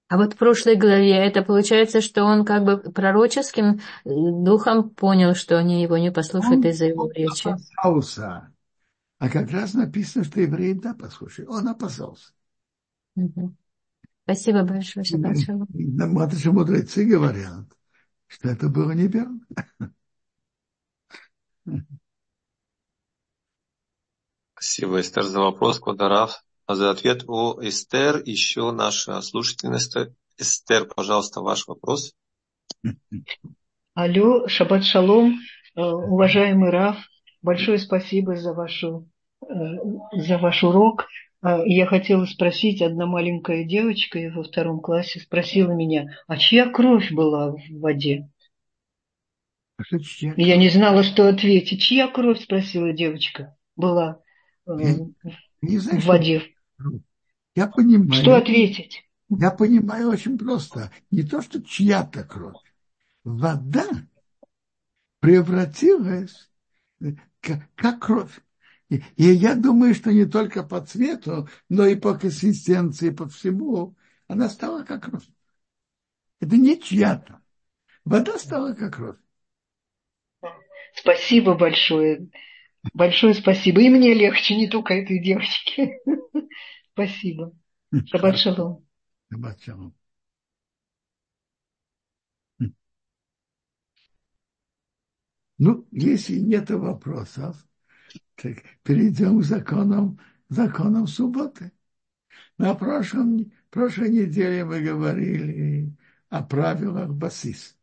[0.08, 5.58] А вот в прошлой главе это получается, что он как бы пророческим духом понял, что
[5.58, 7.48] они его не послушают из-за его речи.
[7.48, 8.52] Опасался.
[9.18, 11.46] А как раз написано, что евреи да послушали.
[11.46, 12.32] Он опасался.
[13.16, 13.52] Угу.
[14.26, 15.68] Спасибо большое, шалом.
[15.70, 17.64] Наши мудрецы говорят,
[18.26, 19.38] что это было неверно.
[24.54, 26.42] Спасибо, Эстер, за вопрос, Квадарав.
[26.66, 30.12] А за ответ у Эстер еще наша слушательница.
[30.36, 32.12] Эстер, пожалуйста, ваш вопрос.
[33.94, 35.38] Алло, шаббат шалом,
[35.76, 36.96] э, уважаемый Раф,
[37.42, 39.08] большое спасибо за, вашу,
[39.40, 39.54] э,
[40.14, 41.06] за ваш урок.
[41.46, 47.12] А, я хотела спросить, одна маленькая девочка во втором классе спросила меня, а чья кровь
[47.12, 48.28] была в воде?
[49.78, 50.34] А чья?
[50.36, 51.80] Я не знала, что ответить.
[51.80, 54.20] Чья кровь, спросила девочка, была
[54.66, 54.72] э,
[55.62, 56.42] не знаю, в воде.
[56.80, 56.90] Что...
[57.54, 58.12] Я понимаю.
[58.12, 59.04] Что ответить?
[59.28, 60.90] Я понимаю очень просто.
[61.12, 62.56] Не то, что чья-то кровь.
[63.22, 63.86] Вода
[65.20, 66.50] превратилась
[67.40, 68.40] как, как кровь.
[68.88, 73.96] И, и я думаю, что не только по цвету, но и по консистенции, по всему,
[74.28, 75.30] она стала как роза.
[76.40, 77.40] Это не чья-то.
[78.04, 79.20] Вода стала как роза.
[80.94, 82.28] Спасибо большое.
[82.94, 83.80] Большое спасибо.
[83.82, 85.98] И мне легче, не только этой девочке.
[86.92, 87.52] Спасибо.
[88.06, 88.86] Шаббат шалом.
[89.30, 89.94] Шаббат шалом.
[95.58, 97.56] Ну, если нет вопросов,
[98.36, 101.72] так перейдем к законам, законам субботы.
[102.58, 105.92] На прошлом, прошлой неделе мы говорили
[106.28, 107.76] о правилах басис.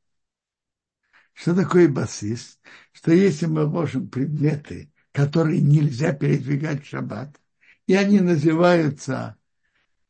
[1.34, 2.60] Что такое басис?
[2.92, 7.40] Что если мы ложим предметы, которые нельзя передвигать в шаббат,
[7.88, 9.38] и они называются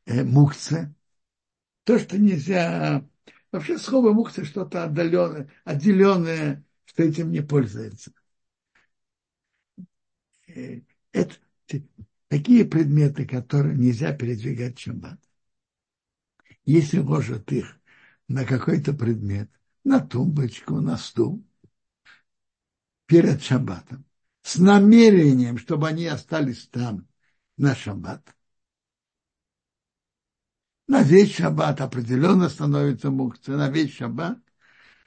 [0.06, 0.94] э, мукцы,
[1.84, 3.08] то, что нельзя...
[3.52, 8.12] Вообще слово мукцы что-то отдаленное, отделенное, что этим не пользуется.
[10.48, 11.36] Э, это
[12.28, 15.20] такие предметы, которые нельзя передвигать шаббат.
[16.66, 17.80] Если ложат их
[18.28, 19.50] на какой-то предмет,
[19.84, 21.44] на тумбочку, на стул,
[23.06, 24.06] перед шаббатом,
[24.42, 27.08] с намерением, чтобы они остались там
[27.58, 28.24] на шаббат.
[30.88, 34.40] На весь шаббат определенно становится мукция, на весь шаббат,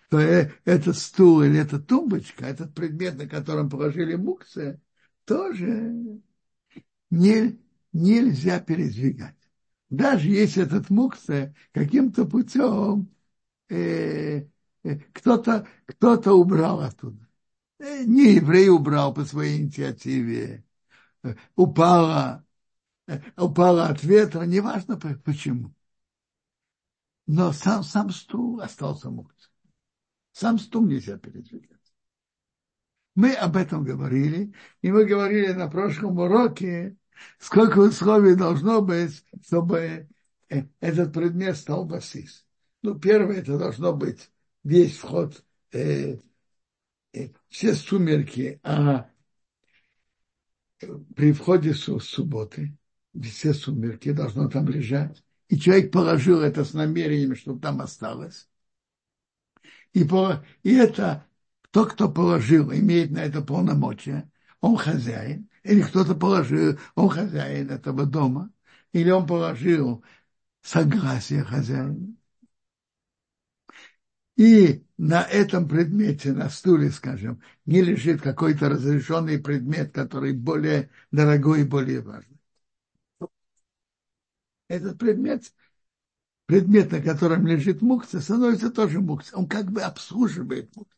[0.08, 4.80] то э, этот стул или эта тумбочка, этот предмет, на котором положили мукция,
[5.26, 6.22] тоже
[7.10, 7.58] не,
[7.92, 9.36] нельзя передвигать.
[9.90, 13.14] Даже если этот мукция каким-то путем
[13.68, 14.46] э,
[14.82, 17.28] э, кто-то кто убрал оттуда.
[17.78, 20.64] Э, не еврей убрал по своей инициативе,
[21.22, 22.44] э, упала,
[23.06, 25.74] э, упала от ветра, неважно почему.
[27.26, 29.52] Но сам, сам стул остался мукцией.
[30.32, 31.75] Сам стул нельзя передвигать.
[33.16, 34.52] Мы об этом говорили,
[34.82, 36.96] и мы говорили на прошлом уроке,
[37.38, 40.08] сколько условий должно быть, чтобы
[40.48, 42.46] этот предмет стал басис.
[42.82, 44.30] Ну, первое, это должно быть
[44.62, 46.18] весь вход э,
[47.48, 49.10] все сумерки, а
[51.14, 52.76] при входе с субботы,
[53.22, 55.24] все сумерки должно там лежать.
[55.48, 58.46] И человек положил это с намерением, чтобы там осталось.
[59.94, 61.26] И, по, и это
[61.76, 64.30] тот, кто положил, имеет на это полномочия.
[64.62, 65.50] Он хозяин.
[65.62, 68.50] Или кто-то положил, он хозяин этого дома.
[68.94, 70.02] Или он положил
[70.62, 72.16] согласие хозяина
[74.38, 81.60] и на этом предмете, на стуле, скажем, не лежит какой-то разрешенный предмет, который более дорогой
[81.60, 82.38] и более важный.
[84.68, 85.52] Этот предмет,
[86.46, 89.36] предмет, на котором лежит мукция, становится тоже мукция.
[89.36, 90.95] Он как бы обслуживает мукцию.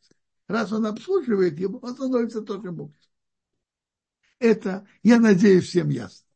[0.49, 3.13] Раз он обслуживает его, он становится тоже мукцией.
[4.39, 6.27] Это, я надеюсь, всем ясно.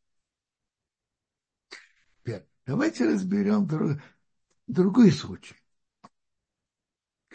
[2.19, 3.99] Теперь, давайте разберем друг,
[4.67, 5.55] другой случай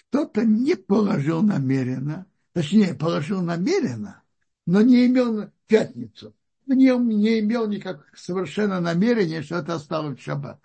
[0.08, 4.22] кто-то не положил намеренно, точнее, положил намеренно,
[4.66, 6.34] но не имел пятницу,
[6.66, 10.60] не, не имел никак совершенно намерения, что это осталось в шаббат.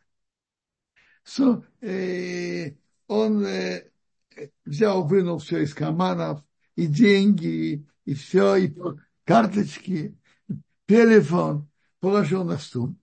[1.25, 2.75] So, э,
[3.07, 3.89] он э,
[4.65, 6.43] взял, вынул все из карманов,
[6.75, 8.75] и деньги, и все, и
[9.23, 10.17] карточки,
[10.87, 11.69] телефон,
[11.99, 12.95] положил на стул.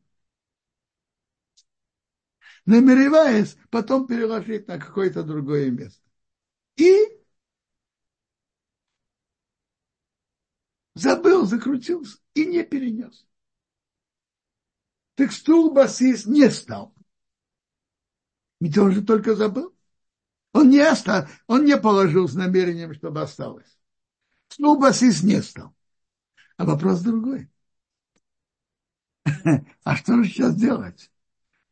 [2.66, 6.02] Намереваясь потом переложить на какое-то другое место
[6.76, 7.20] и
[10.94, 13.26] забыл, закрутился и не перенес.
[15.14, 16.94] Так стул басист не стал.
[18.60, 19.74] Ведь он же только забыл.
[20.60, 23.78] Он не, остал, он не положил с намерением, чтобы осталось.
[24.48, 25.74] Стул басист не стал.
[26.58, 27.48] А вопрос другой.
[29.84, 31.10] А что же сейчас делать?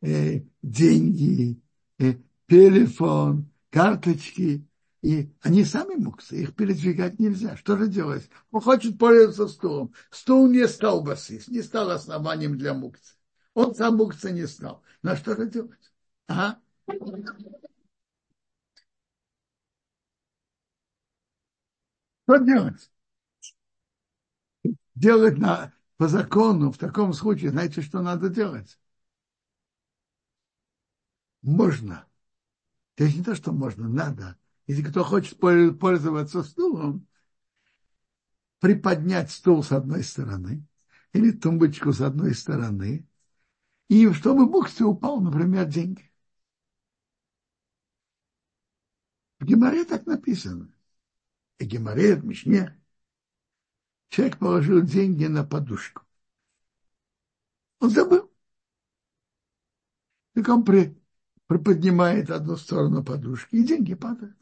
[0.01, 1.61] Э, деньги,
[1.99, 2.15] э,
[2.47, 4.65] телефон, карточки
[5.01, 7.55] и они сами муксы, их передвигать нельзя.
[7.57, 8.27] Что же делать?
[8.51, 9.93] Он хочет пользоваться стулом.
[10.09, 13.13] Стул не стал басис, не стал основанием для мукцы.
[13.53, 14.81] Он сам мукца не стал.
[15.03, 15.91] На что же делать?
[16.27, 16.59] Ага.
[22.29, 22.91] Что делать?
[24.93, 28.77] Делать на, по закону в таком случае, знаете, что надо делать?
[31.41, 32.05] Можно.
[32.97, 37.07] Это не то, что можно, надо если кто хочет пользоваться стулом,
[38.59, 40.63] приподнять стул с одной стороны
[41.13, 43.07] или тумбочку с одной стороны,
[43.87, 46.11] и чтобы бухте упал, например, деньги.
[49.39, 50.71] В Геморе так написано.
[51.59, 52.75] И Геморе, в Мишне.
[54.09, 56.03] человек положил деньги на подушку.
[57.79, 58.31] Он забыл.
[60.33, 60.97] Так он при,
[61.47, 64.37] приподнимает одну сторону подушки, и деньги падают.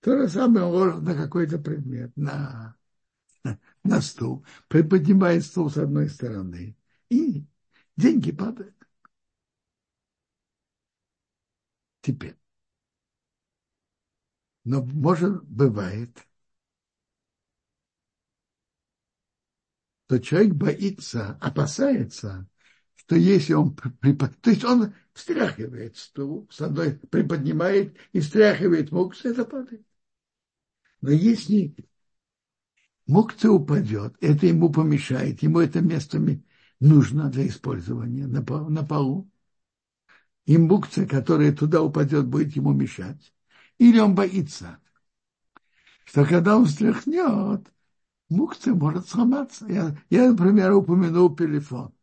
[0.00, 2.76] То же самое он ложит на какой-то предмет, на,
[3.84, 6.76] на стул, приподнимает стул с одной стороны,
[7.08, 7.44] и
[7.96, 8.76] деньги падают.
[12.02, 12.36] Теперь.
[14.64, 16.26] Но может бывает,
[20.06, 22.48] что человек боится, опасается,
[22.96, 24.36] что если он припод...
[24.40, 29.86] то есть он встряхивает стул, с одной приподнимает и встряхивает мукцу, это падает.
[31.00, 31.74] Но если
[33.06, 36.20] мукца упадет, это ему помешает, ему это место
[36.80, 38.42] нужно для использования на
[38.84, 39.30] полу,
[40.44, 43.32] и мукция, которая туда упадет, будет ему мешать,
[43.80, 44.78] или он боится,
[46.04, 47.66] что когда он встряхнет,
[48.28, 49.66] мукция может сломаться.
[49.68, 51.94] Я, я, например, упомянул телефон.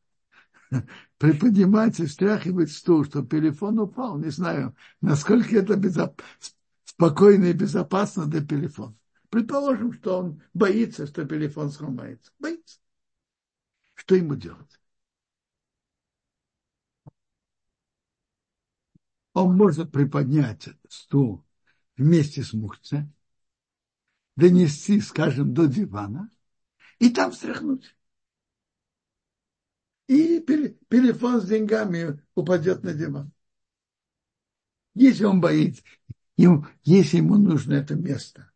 [1.20, 4.18] Приподнимать и встряхивать стул, чтобы телефон упал.
[4.18, 6.20] Не знаю, насколько это безоп...
[6.84, 8.96] спокойно и безопасно для телефона.
[9.30, 12.32] Предположим, что он боится, что телефон сломается.
[12.40, 12.80] Боится.
[13.94, 14.80] Что ему делать?
[19.34, 21.47] Он может приподнять стул
[21.98, 23.10] вместе с мухцей,
[24.36, 26.30] донести, скажем, до дивана
[27.00, 27.96] и там встряхнуть.
[30.08, 33.32] И телефон с деньгами упадет на диван.
[34.94, 35.84] Если он боится,
[36.84, 38.52] если ему нужно это место,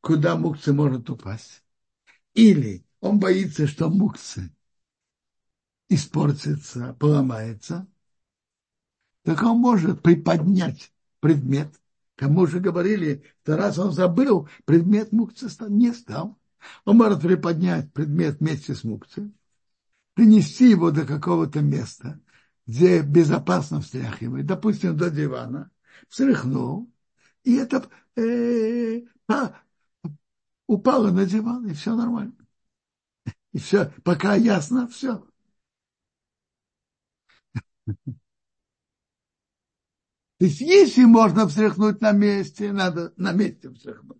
[0.00, 1.62] куда мукцы может упасть,
[2.32, 4.54] или он боится, что мукцы
[5.88, 7.86] испортится, поломается,
[9.22, 11.80] так он может приподнять предмет–
[12.16, 16.38] Кому уже говорили, что раз он забыл, предмет мукцы не стал.
[16.84, 19.32] Он может приподнять предмет вместе с мукцией,
[20.14, 22.18] принести его до какого-то места,
[22.66, 25.70] где безопасно встряхивает, допустим, до дивана,
[26.08, 26.90] встряхнул,
[27.44, 29.54] и это э, по,
[30.66, 32.34] упало на диван, и все нормально.
[33.52, 35.24] И все, пока ясно, все.
[40.38, 44.18] То есть, если можно встряхнуть на месте, надо на месте встряхнуть.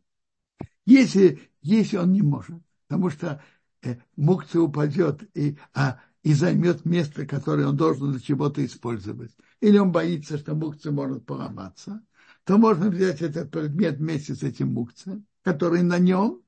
[0.86, 3.42] Если, если он не может, потому что
[3.82, 9.76] э, мукция упадет и, а, и займет место, которое он должен для чего-то использовать, или
[9.76, 12.02] он боится, что мукция может поломаться,
[12.44, 16.42] то можно взять этот предмет вместе с этим мукцием, который на нем,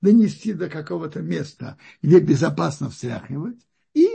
[0.00, 3.60] донести до какого-то места, где безопасно встряхивать,
[3.92, 4.08] и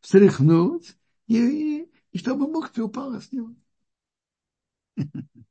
[0.00, 0.96] встряхнуть,
[1.26, 1.36] и,
[1.82, 3.54] и, и чтобы мукция упала с него.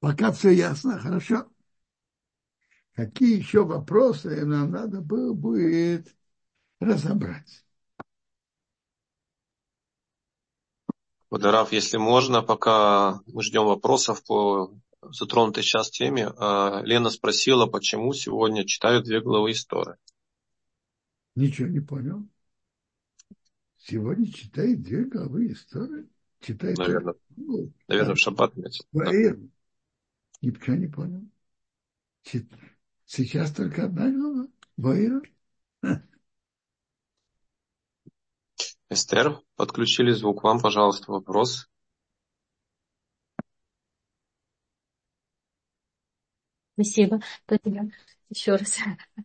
[0.00, 1.48] Пока все ясно, хорошо.
[2.94, 6.14] Какие еще вопросы нам надо было будет
[6.78, 7.64] разобрать?
[11.30, 18.12] Водорав, если можно, пока мы ждем вопросов по затронутой сейчас теме, а, Лена спросила, почему
[18.12, 19.96] сегодня читают две главы истории.
[21.34, 22.28] Ничего не понял.
[23.86, 26.08] Сегодня читает две главы истории.
[26.40, 28.82] Читает наверное, ну, наверное, в шаббат имеется.
[28.92, 29.50] Наверное.
[30.40, 31.28] Ничего не понял.
[33.04, 34.48] Сейчас только одна глава.
[34.78, 35.20] Ваира.
[38.88, 40.44] Эстер, подключили звук.
[40.44, 41.68] Вам, пожалуйста, вопрос.
[46.72, 47.20] Спасибо.
[47.44, 47.90] Спасибо
[48.34, 48.78] еще раз,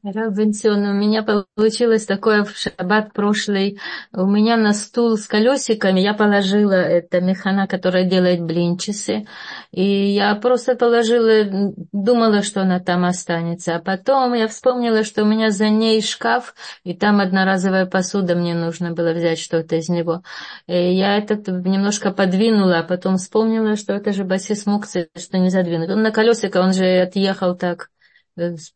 [0.03, 3.79] Равенсион, у меня получилось такое в шаббат прошлый.
[4.13, 9.25] У меня на стул с колесиками я положила это механа, которая делает блинчисы.
[9.71, 13.75] И я просто положила, думала, что она там останется.
[13.75, 16.53] А потом я вспомнила, что у меня за ней шкаф,
[16.83, 20.21] и там одноразовая посуда, мне нужно было взять что-то из него.
[20.67, 25.49] И я это немножко подвинула, а потом вспомнила, что это же басис мукцы, что не
[25.49, 25.89] задвинуть.
[25.89, 27.89] Он на колесико, он же отъехал так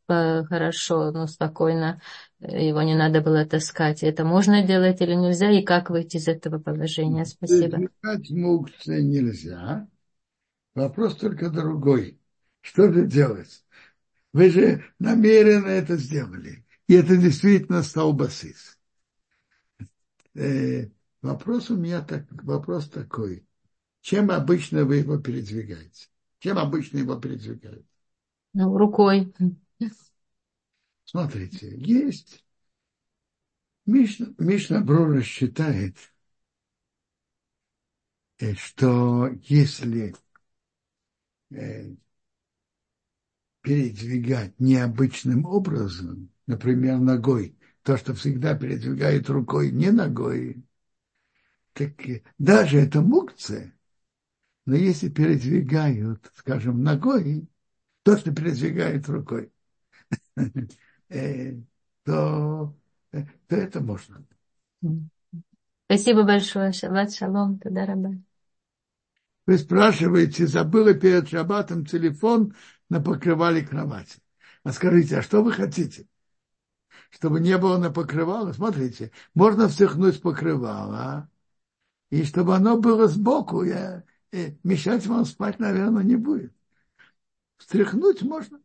[0.07, 2.01] хорошо, ну, спокойно,
[2.39, 4.03] его не надо было таскать.
[4.03, 7.25] Это можно делать или нельзя, и как выйти из этого положения?
[7.25, 7.79] Спасибо.
[8.01, 9.87] Таскать мукцы нельзя.
[10.75, 12.19] Вопрос только другой.
[12.61, 13.63] Что же делать?
[14.33, 16.65] Вы же намеренно это сделали.
[16.87, 18.77] И это действительно стал басис.
[20.35, 20.87] Э,
[21.21, 23.45] вопрос у меня так, вопрос такой.
[24.01, 26.07] Чем обычно вы его передвигаете?
[26.39, 27.85] Чем обычно его передвигаете?
[28.53, 29.33] Ну, рукой.
[31.05, 32.43] Смотрите, есть.
[33.85, 35.95] Мишна, Мишна Брура считает,
[38.39, 40.13] э, что если
[41.51, 41.95] э,
[43.61, 50.63] передвигать необычным образом, например, ногой, то, что всегда передвигает рукой, не ногой,
[51.73, 51.93] так
[52.37, 53.73] даже это мукция,
[54.65, 57.47] но если передвигают, скажем, ногой,
[58.03, 59.51] то, что передвигает рукой,
[61.09, 61.55] э,
[62.03, 62.75] то,
[63.11, 64.25] э, то это можно.
[65.85, 66.71] Спасибо большое.
[66.71, 67.59] Шаббат шалом.
[67.59, 68.13] Туда раба.
[69.45, 72.55] Вы спрашиваете, забыла перед шаббатом телефон
[72.89, 74.19] на покрывале кровати.
[74.63, 76.07] А скажите, а что вы хотите?
[77.09, 78.53] Чтобы не было на покрывало?
[78.53, 81.29] Смотрите, можно встряхнуть покрывало,
[82.09, 86.53] и чтобы оно было сбоку, я, и мешать вам спать, наверное, не будет.
[87.63, 88.61] Встряхнуть можно.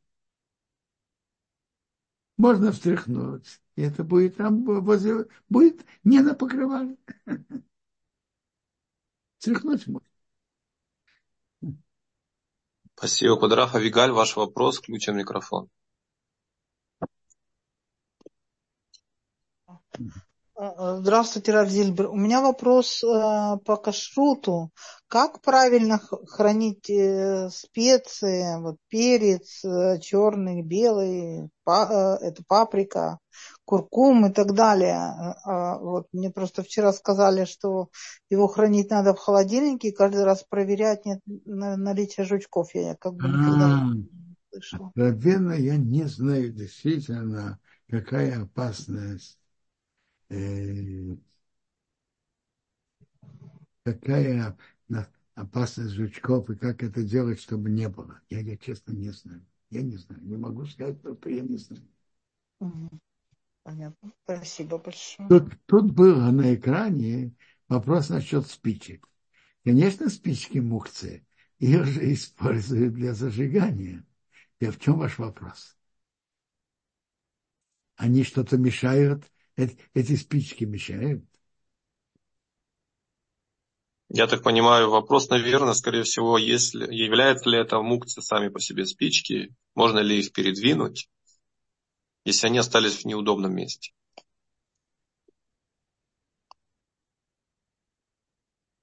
[2.36, 3.60] Можно встряхнуть.
[3.76, 6.96] И это будет там возле, будет не на покрывале.
[9.38, 10.08] Встряхнуть можно.
[12.96, 13.76] Спасибо, Квадраф.
[13.76, 15.70] Авигаль, ваш вопрос, включен микрофон.
[20.60, 22.08] Здравствуйте, Равзильбер.
[22.08, 23.06] У меня вопрос э,
[23.64, 24.72] по кашруту.
[25.06, 33.20] Как правильно хранить э, специи, вот перец э, черный, белый, па, это паприка,
[33.64, 34.96] куркум и так далее.
[35.44, 37.90] А вот мне просто вчера сказали, что
[38.28, 42.74] его хранить надо в холодильнике и каждый раз проверять нет наличие жучков.
[42.74, 44.08] Я как бы никогда не
[44.50, 44.88] слышала.
[44.88, 49.38] Откровенно я не знаю действительно, какая опасность
[50.30, 51.16] э,
[53.84, 54.56] какая
[55.34, 58.20] опасность жучков и как это делать, чтобы не было.
[58.28, 59.44] Я, я честно не знаю.
[59.70, 60.22] Я не знаю.
[60.22, 61.88] Не могу сказать, что я не знаю.
[63.62, 64.12] Понятно.
[64.24, 65.28] Спасибо большое.
[65.28, 67.34] Тут, тут было на экране
[67.68, 69.08] вопрос насчет спичек.
[69.64, 71.24] Конечно, спички мухцы.
[71.58, 74.04] Их же используют для зажигания.
[74.60, 75.76] И в чем ваш вопрос?
[77.96, 79.30] Они что-то мешают
[79.94, 81.24] эти спички мешают?
[84.10, 88.86] Я так понимаю, вопрос, наверное, скорее всего, если, является ли это мукцы сами по себе
[88.86, 91.10] спички, можно ли их передвинуть,
[92.24, 93.92] если они остались в неудобном месте.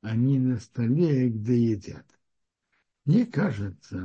[0.02, 2.06] Они на столе, где едят.
[3.06, 3.98] Мне кажется,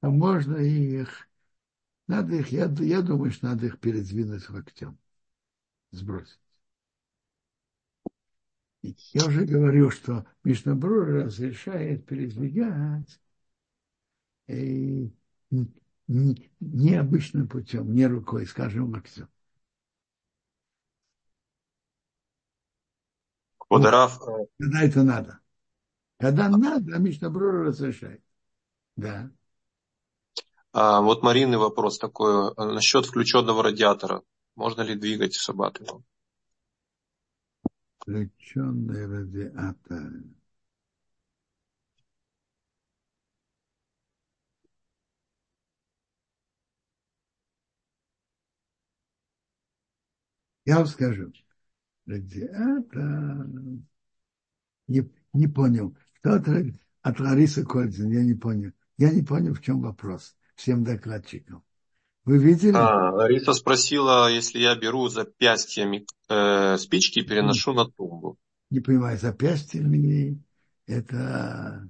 [0.00, 1.28] а можно их
[2.06, 4.98] надо их, я, я думаю, что надо их передвинуть локтем,
[5.90, 6.38] сбросить.
[8.82, 13.18] Я уже говорил, что Мишнабрур разрешает передвигать
[14.46, 15.10] и
[16.60, 19.28] необычным путем, не рукой, скажем, локтем.
[23.58, 24.20] Квадраф.
[24.58, 25.40] Когда это надо.
[26.18, 28.22] Когда надо, Мишнабрур разрешает.
[28.96, 29.30] Да.
[30.76, 34.22] А вот Марины вопрос такой а насчет включенного радиатора.
[34.56, 35.36] Можно ли двигать
[35.78, 36.02] его?
[38.00, 40.12] Включенный радиатор.
[50.64, 51.32] Я вам скажу.
[52.06, 53.46] Радиатор.
[54.88, 55.96] Не, не понял.
[56.18, 56.48] Кто от,
[57.02, 58.10] от Ларисы Кольцин?
[58.10, 58.72] Я не понял.
[58.96, 61.64] Я не понял, в чем вопрос всем докладчикам.
[62.24, 62.74] Вы видели?
[62.74, 67.76] А, Лариса спросила, если я беру запястьями э, спички и переношу mm.
[67.76, 68.38] на тумбу.
[68.70, 70.42] Не понимаю, запястьями
[70.86, 71.88] это...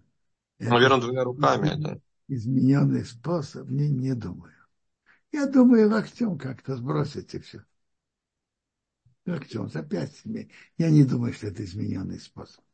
[0.58, 1.68] Наверное, это двумя руками.
[1.68, 2.00] Это...
[2.26, 4.54] Измененный способ, не, не думаю.
[5.30, 7.64] Я думаю, локтем как-то сбросить и все.
[9.26, 10.50] Локтем, запястьями.
[10.78, 12.64] Я не думаю, что это измененный способ.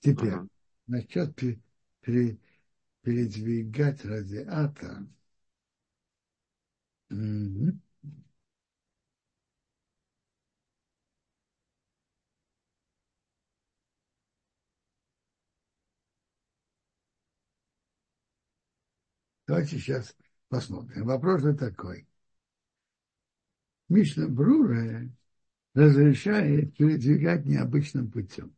[0.00, 0.48] Теперь, uh-huh.
[0.86, 2.40] насчет при,
[3.06, 5.06] передвигать радиатор.
[7.10, 7.78] Угу.
[19.48, 20.14] Давайте сейчас
[20.48, 21.06] посмотрим.
[21.06, 22.06] Вопрос же такой.
[23.88, 25.08] Мишна Брура
[25.74, 28.54] разрешает передвигать необычным путем.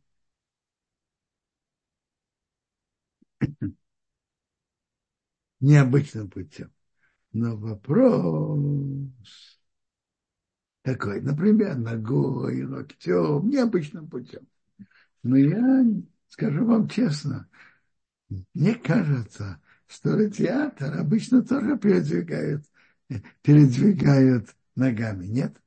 [5.59, 6.71] Необычным путем.
[7.31, 8.59] Но вопрос
[10.81, 14.47] такой, например, ногой, локтем, необычным путем.
[15.23, 15.85] Но я
[16.27, 17.47] скажу вам честно,
[18.53, 22.63] мне кажется, что радиатор обычно тоже передвигают,
[23.41, 25.61] передвигают ногами, нет?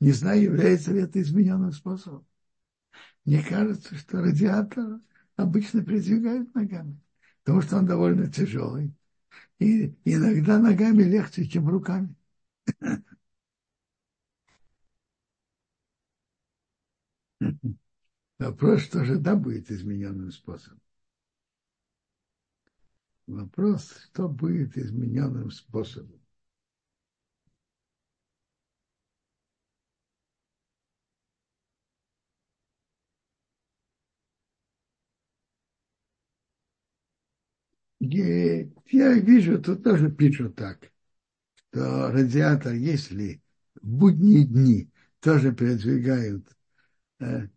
[0.00, 2.26] Не знаю, является ли это измененным способом.
[3.24, 5.00] Мне кажется, что радиатор
[5.36, 7.00] обычно передвигают ногами.
[7.48, 8.92] Потому что он довольно тяжелый.
[9.58, 12.14] И иногда ногами легче, чем руками.
[18.38, 20.82] Вопрос, что же да будет измененным способом.
[23.26, 26.20] Вопрос, что будет измененным способом.
[38.10, 40.90] Я вижу, тут тоже пишут так,
[41.70, 43.42] что радиатор, если
[43.82, 44.90] в будние дни
[45.20, 46.46] тоже передвигают
[47.20, 47.48] э,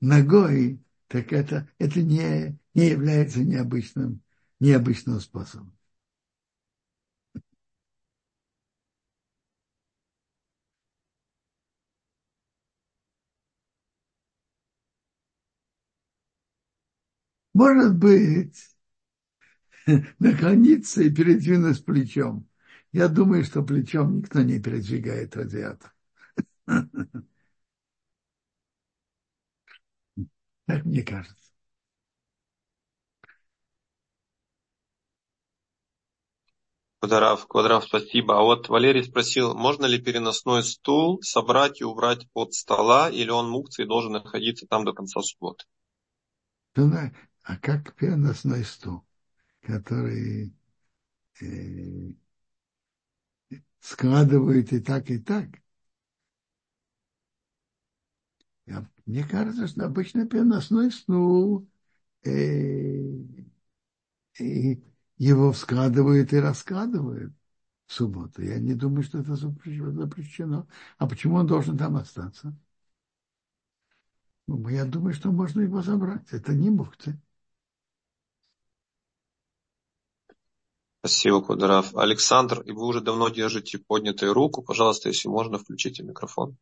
[0.00, 4.22] ногой, так это, это не, не является необычным,
[4.60, 5.74] необычным способом.
[17.54, 18.56] Может быть,
[20.18, 22.48] наклониться и передвинуть плечом.
[22.92, 25.94] Я думаю, что плечом никто не передвигает радиатор.
[30.66, 31.50] Так мне кажется.
[37.00, 38.38] Квадрав, Квадрав, спасибо.
[38.38, 43.50] А вот Валерий спросил, можно ли переносной стул собрать и убрать под стола, или он
[43.50, 45.64] мукций должен находиться там до конца субботы?
[47.42, 49.02] А как переносной стул?
[49.62, 50.52] Который
[51.40, 52.12] э,
[53.80, 55.48] складывают и так, и так.
[59.06, 61.66] Мне кажется, что обычно переносной стул
[62.24, 63.02] э,
[64.38, 64.82] и
[65.18, 67.32] его складывают и раскладывают
[67.86, 68.42] в субботу.
[68.42, 70.66] Я не думаю, что это запрещено.
[70.98, 72.54] А почему он должен там остаться?
[74.48, 76.26] Ну, я думаю, что можно его забрать.
[76.32, 77.16] Это не мухты.
[81.08, 81.96] Спасибо, Кударав.
[81.96, 84.62] Александр, и вы уже давно держите поднятую руку.
[84.62, 86.58] Пожалуйста, если можно, включите микрофон.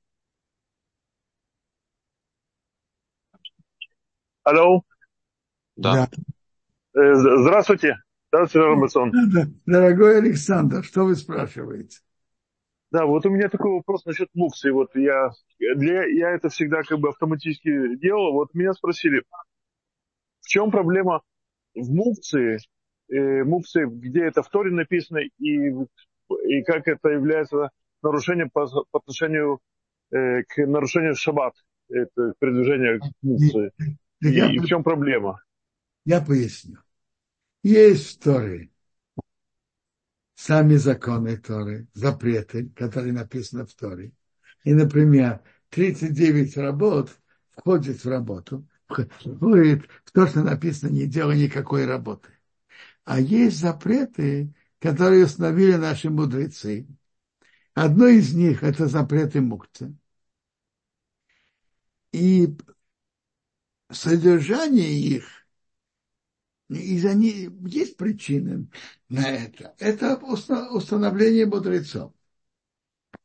[4.45, 4.83] Алло.
[5.75, 6.09] Да.
[6.93, 7.03] да.
[7.03, 7.97] Э, здравствуйте.
[8.31, 9.13] Здравствуйте, Роберсон.
[9.67, 11.99] Дорогой Александр, что вы спрашиваете?
[12.93, 14.71] Да, вот у меня такой вопрос насчет муксы.
[14.71, 18.33] Вот я, для, я это всегда как бы автоматически делал.
[18.33, 19.25] Вот меня спросили,
[20.41, 21.23] в чем проблема
[21.75, 22.61] в мукции
[23.09, 27.71] э, муксы, где это в Торе написано, и, и как это является
[28.03, 29.61] нарушением по, по отношению
[30.11, 31.55] э, к нарушению шаббат,
[31.89, 33.71] это передвижение муксы.
[34.21, 35.43] И, я, и в чем проблема?
[36.05, 36.79] Я поясню.
[37.63, 38.71] Есть Торы,
[40.37, 44.13] сами законы Торы, запреты, которые написаны в Торе.
[44.65, 45.41] И, например,
[45.71, 47.11] 39 работ
[47.57, 52.29] входит в работу, входит в то, что написано, не делай никакой работы.
[53.07, 56.89] А есть запреты, которые установили наши мудрецы.
[57.73, 59.95] Одно из них– это запреты мукцы.
[62.11, 62.49] И
[63.91, 65.29] содержание их,
[66.69, 68.69] из-за них есть причины
[69.09, 69.77] на это.
[69.79, 72.13] Это установление мудрецов.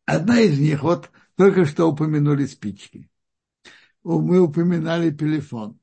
[0.05, 3.09] Одна из них, вот только что упомянули спички.
[4.03, 5.79] Мы упоминали телефон.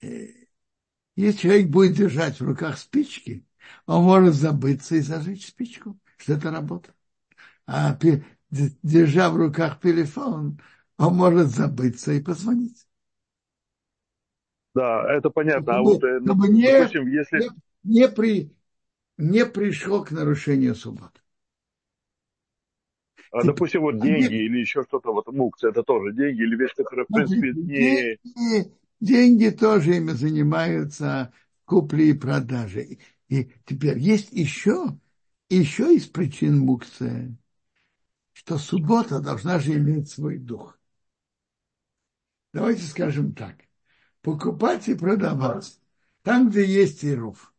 [0.00, 0.37] Э,
[1.18, 3.44] если человек будет держать в руках спички,
[3.86, 6.94] он может забыться и зажечь спичку, что это работа.
[7.66, 7.98] А
[8.50, 10.60] держа в руках телефон,
[10.96, 12.86] он может забыться и позвонить.
[14.76, 15.62] Да, это понятно.
[15.62, 17.38] Чтобы, а вот, э, чтобы не, допустим, если...
[17.40, 17.48] не,
[17.82, 18.52] не, при,
[19.16, 21.20] не пришло к нарушению субботы.
[23.32, 26.74] А, допустим, вот деньги а или еще что-то, вот мукс, это тоже деньги или вещь,
[26.76, 28.18] которая, в принципе, не...
[28.22, 31.32] Деньги тоже ими занимаются
[31.64, 32.98] купли и продажи.
[33.28, 34.98] И теперь есть еще,
[35.48, 37.36] еще из причин мукция,
[38.32, 40.78] что суббота должна же иметь свой дух.
[42.52, 43.56] Давайте скажем так.
[44.22, 45.78] Покупать и продавать.
[46.22, 47.52] Там, где есть ируф.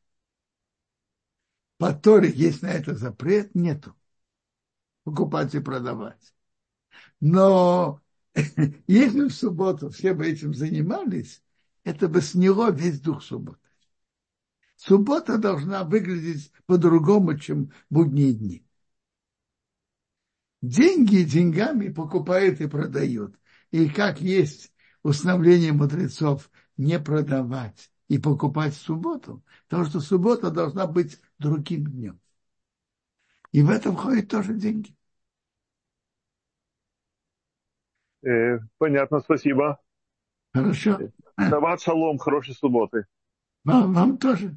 [1.78, 3.96] По Торе есть на это запрет, нету.
[5.04, 6.34] Покупать и продавать.
[7.20, 8.02] Но
[8.88, 11.42] Если в субботу все бы этим занимались,
[11.84, 13.60] это бы сняло весь дух субботы.
[14.76, 18.66] Суббота должна выглядеть по-другому, чем будние дни.
[20.62, 23.36] Деньги деньгами покупают и продают.
[23.72, 24.74] И как есть
[25.04, 32.20] установление мудрецов не продавать и покупать в субботу, потому что суббота должна быть другим днем.
[33.52, 34.96] И в этом входят тоже деньги.
[38.26, 39.80] Э, понятно, спасибо.
[40.54, 41.00] Хорошо.
[41.38, 43.06] Дават шалом, хорошей субботы.
[43.64, 44.56] Вам, вам тоже.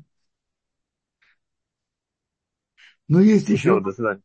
[3.08, 3.70] Но есть еще...
[3.76, 4.22] Все, до свидания.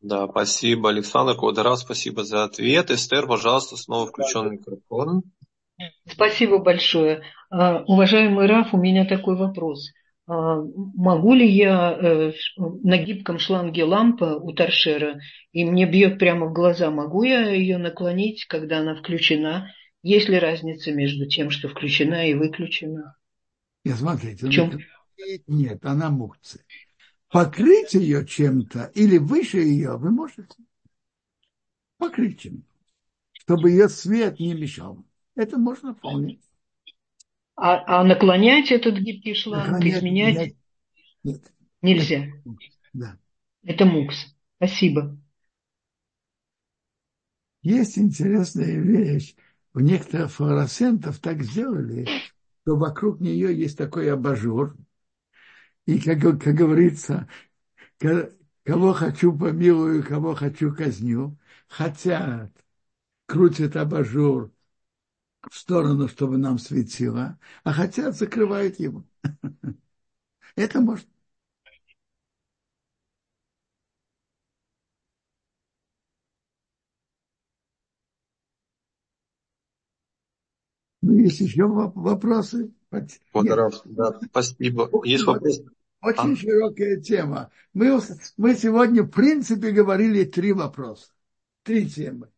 [0.00, 2.90] Да, спасибо, Александр Квадрат, спасибо за ответ.
[2.90, 5.24] Эстер, пожалуйста, снова включен микрофон.
[6.06, 7.22] Спасибо большое.
[7.50, 9.90] А, уважаемый Раф, у меня такой вопрос.
[10.30, 10.62] А,
[10.94, 15.20] могу ли я э, на гибком шланге лампа у торшера,
[15.50, 19.72] и мне бьет прямо в глаза, могу я ее наклонить, когда она включена?
[20.04, 23.16] Есть ли разница между тем, что включена и выключена?
[23.84, 24.46] Нет, смотрите.
[24.46, 24.78] В чем?
[25.48, 26.62] Нет, она мукция
[27.28, 30.54] покрыть ее чем-то или выше ее, вы можете
[31.96, 32.68] покрыть чем-то,
[33.32, 35.04] чтобы ее свет не мешал.
[35.34, 36.38] Это можно вполне.
[37.62, 40.54] А, а наклонять этот гибкий шланг, Наклонять, изменять нет,
[41.24, 41.42] нет.
[41.82, 42.26] нельзя.
[42.94, 43.18] Да.
[43.62, 44.16] Это мукс.
[44.56, 45.18] Спасибо.
[47.62, 49.34] Есть интересная вещь.
[49.74, 52.08] У некоторых флуоресцентов так сделали,
[52.62, 54.74] что вокруг нее есть такой абажур,
[55.84, 57.28] и, как, как говорится,
[58.64, 61.38] кого хочу помилую, кого хочу казню.
[61.68, 62.52] Хотят,
[63.26, 64.50] крутят абажур
[65.48, 69.04] в сторону, чтобы нам светило, а хотят, закрывают его.
[70.56, 71.06] Это может.
[81.02, 82.72] Ну, есть еще вопросы?
[82.90, 83.58] Нет.
[83.84, 84.90] Да, спасибо.
[85.04, 85.62] Есть вопрос?
[86.02, 86.36] Очень а?
[86.36, 87.50] широкая тема.
[87.72, 88.00] Мы,
[88.36, 91.12] мы сегодня, в принципе, говорили три вопроса.
[91.62, 92.28] Три темы.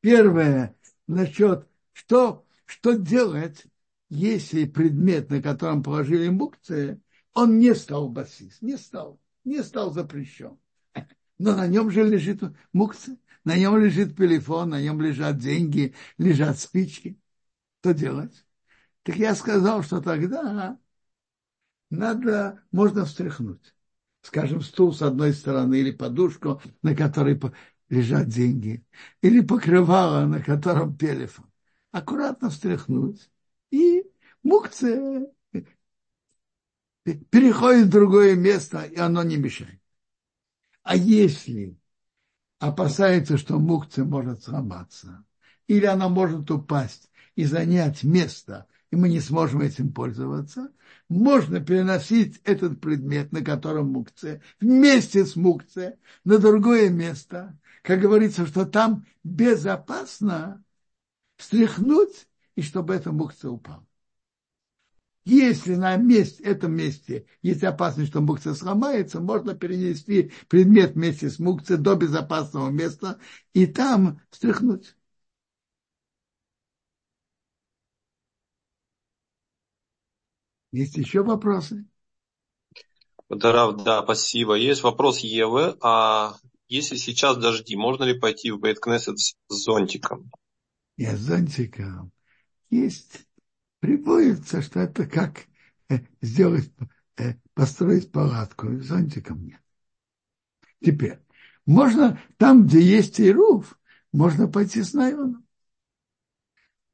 [0.00, 3.64] Первое, насчет, что, что делать,
[4.08, 7.00] если предмет, на котором положили мукции,
[7.34, 10.58] он не стал басис, не стал, не стал запрещен.
[11.38, 12.42] Но на нем же лежит
[12.72, 17.18] мукция, на нем лежит телефон, на нем лежат деньги, лежат спички.
[17.80, 18.44] Что делать?
[19.02, 20.78] Так я сказал, что тогда
[21.90, 23.74] надо, можно встряхнуть.
[24.22, 27.40] Скажем, стул с одной стороны или подушку, на которой
[27.88, 28.84] лежат деньги,
[29.20, 31.51] или покрывало, на котором телефон.
[31.92, 33.30] Аккуратно встряхнуть,
[33.70, 34.04] и
[34.42, 35.26] мукция
[37.04, 39.78] переходит в другое место, и оно не мешает.
[40.82, 41.76] А если
[42.58, 45.24] опасается, что мукция может сломаться,
[45.66, 50.72] или она может упасть и занять место, и мы не сможем этим пользоваться,
[51.10, 57.58] можно переносить этот предмет, на котором мукция, вместе с мукцией на другое место.
[57.82, 60.64] Как говорится, что там безопасно
[61.42, 63.84] встряхнуть, и чтобы эта мукция упала.
[65.24, 71.38] Если на месте, этом месте есть опасность, что мукция сломается, можно перенести предмет вместе с
[71.38, 73.20] мукцией до безопасного места
[73.54, 74.96] и там встряхнуть.
[80.72, 81.84] Есть еще вопросы?
[83.28, 84.54] Дарав, да, спасибо.
[84.54, 85.76] Есть вопрос Евы.
[85.82, 86.34] А
[86.68, 90.30] если сейчас дожди, можно ли пойти в Бейткнессет с зонтиком?
[90.96, 92.12] Нет, с зонтиком.
[92.70, 93.26] Есть.
[93.80, 95.46] Приводится, что это как
[95.88, 96.70] э, сделать,
[97.16, 98.80] э, построить палатку.
[98.80, 99.60] Зонтиком нет.
[100.80, 101.18] Теперь,
[101.66, 103.78] можно там, где есть ируф,
[104.12, 105.46] можно пойти с найлоном.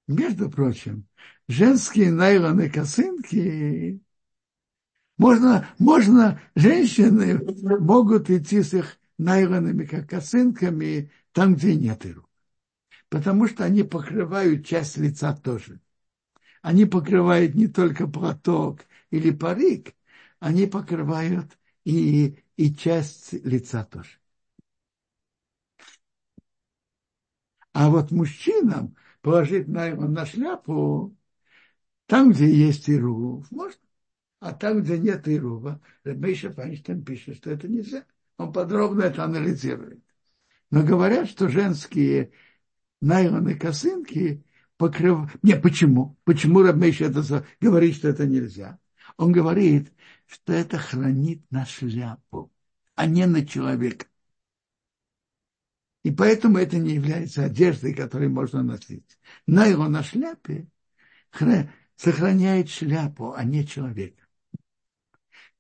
[0.07, 1.07] Между прочим,
[1.49, 4.01] женские найлоны косынки,
[5.19, 7.39] можно, можно, женщины
[7.81, 12.28] могут идти с их найлонами, как косынками, там, где нет рук.
[13.09, 15.81] Потому что они покрывают часть лица тоже.
[16.63, 18.81] Они покрывают не только платок
[19.11, 19.95] или парик,
[20.41, 24.19] они покрывают и, и часть лица тоже.
[27.73, 31.17] А вот мужчинам положить найман на шляпу,
[32.07, 33.81] там, где есть ирув, можно.
[34.41, 38.05] А там, где нет ирува, Рабейша Файнштейн пишет, что это нельзя.
[38.37, 40.03] Он подробно это анализирует.
[40.71, 42.33] Но говорят, что женские
[43.01, 44.45] найлоны косынки
[44.77, 45.31] покрывают...
[45.43, 46.17] Не, почему?
[46.25, 48.79] Почему Рабейша это говорит, что это нельзя?
[49.17, 49.93] Он говорит,
[50.27, 52.53] что это хранит на шляпу,
[52.95, 54.07] а не на человека.
[56.05, 59.19] И поэтому это не является одеждой, которую можно носить.
[59.47, 60.69] Найлон на шляпе
[61.97, 64.23] сохраняет шляпу, а не человека.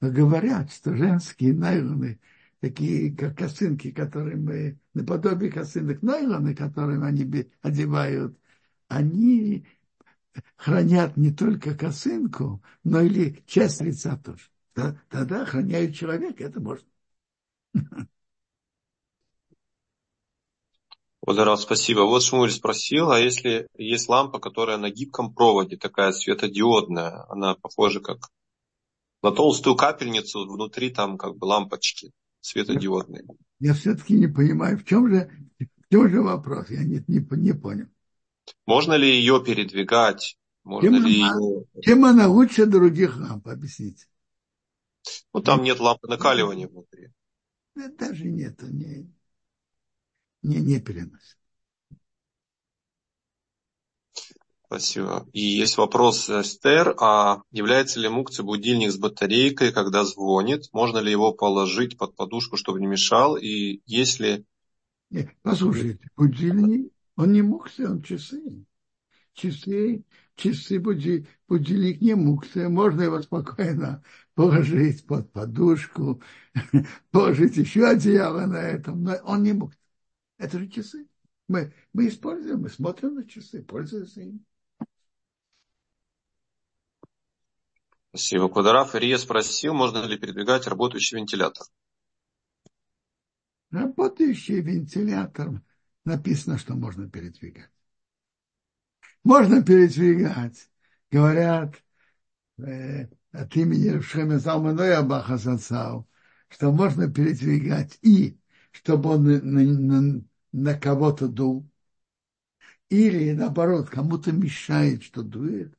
[0.00, 2.20] Но говорят, что женские найлоны,
[2.60, 8.38] такие как косынки, которые мы, наподобие косынок найлоны, которые они одевают,
[8.88, 9.66] они
[10.56, 14.44] хранят не только косынку, но и часть лица тоже.
[15.08, 16.86] Тогда охраняют человека, это можно.
[21.20, 22.00] Ударал, спасибо.
[22.00, 28.00] Вот Шмуль спросил, а если есть лампа, которая на гибком проводе, такая светодиодная, она похожа
[28.00, 28.30] как
[29.22, 33.24] на толстую капельницу, внутри там как бы лампочки светодиодные.
[33.60, 36.70] Я все-таки не понимаю, в чем же, в чем же вопрос?
[36.70, 37.86] Я не, не, не понял.
[38.66, 40.38] Можно ли ее передвигать?
[40.64, 41.64] Можно чем, ли она, ее...
[41.82, 43.48] чем она лучше других ламп?
[43.48, 44.06] Объясните.
[45.32, 47.10] Ну, там нет лампы накаливания внутри.
[47.74, 49.10] Даже нет, не,
[50.42, 51.38] не, не переносит.
[54.68, 55.26] Спасибо.
[55.32, 60.68] И есть вопрос Эстер, а является ли мукция будильник с батарейкой, когда звонит?
[60.74, 63.38] Можно ли его положить под подушку, чтобы не мешал?
[63.38, 64.44] И если...
[65.08, 68.42] Нет, послушайте, будильник, он не мукция, он часы.
[69.32, 70.04] Часы,
[70.36, 72.68] часы буди, будильник не мукция.
[72.68, 74.02] Можно его спокойно
[74.34, 76.20] положить под подушку,
[77.10, 79.80] положить еще одеяло на этом, но он не мукция.
[80.36, 81.06] Это же часы.
[81.48, 84.40] Мы, мы используем, мы смотрим на часы, пользуемся ими.
[88.18, 88.48] Спасибо.
[88.48, 91.64] Кудараф Илья спросил, можно ли передвигать работающий вентилятор.
[93.70, 95.62] Работающий вентилятор
[96.04, 97.70] написано, что можно передвигать.
[99.22, 100.68] Можно передвигать.
[101.12, 101.76] Говорят
[102.58, 106.08] э, от имени Шхема Залманоя Бахасацау,
[106.48, 108.36] что можно передвигать и
[108.72, 111.70] чтобы он на, на, на кого-то дул,
[112.88, 115.77] или наоборот, кому-то мешает, что дует,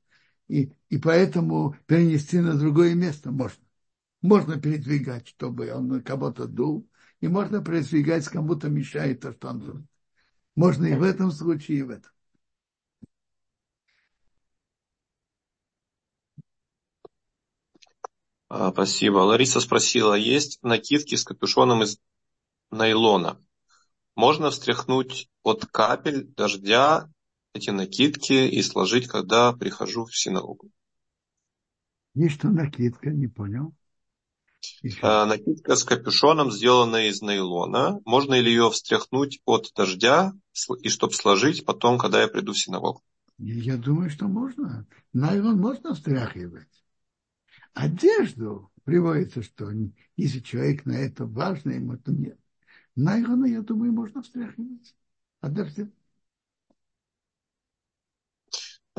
[0.49, 3.63] и, и поэтому перенести на другое место можно.
[4.21, 6.89] Можно передвигать, чтобы он на кого-то дул,
[7.21, 9.85] и можно передвигать, кому-то мешает то, что он дует.
[10.55, 12.11] Можно и в этом случае, и в этом.
[18.49, 19.19] А, спасибо.
[19.19, 21.99] Лариса спросила, есть накидки с капюшоном из
[22.71, 23.39] нейлона?
[24.15, 27.09] Можно встряхнуть от капель дождя
[27.53, 30.69] эти накидки и сложить, когда прихожу в синагогу.
[32.15, 33.73] Есть что накидка, не понял.
[35.01, 37.99] А, накидка с капюшоном, сделанная из нейлона.
[38.05, 40.33] Можно ли ее встряхнуть от дождя,
[40.81, 43.01] и чтобы сложить потом, когда я приду в синагогу?
[43.37, 44.85] Я думаю, что можно.
[45.13, 46.67] Нейлон можно встряхивать.
[47.73, 49.71] Одежду приводится, что
[50.17, 52.37] если человек на это важно, ему то нет.
[52.95, 54.95] Найлона, я думаю, можно встряхивать
[55.39, 55.87] от дождя.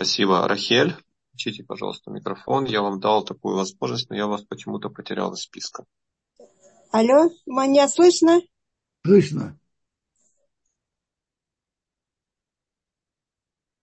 [0.00, 0.48] Спасибо.
[0.48, 0.96] Рахель,
[1.28, 2.64] включите, пожалуйста, микрофон.
[2.64, 5.84] Я вам дал такую возможность, но я вас почему-то потерял из списка.
[6.90, 8.40] Алло, меня слышно?
[9.04, 9.60] Слышно.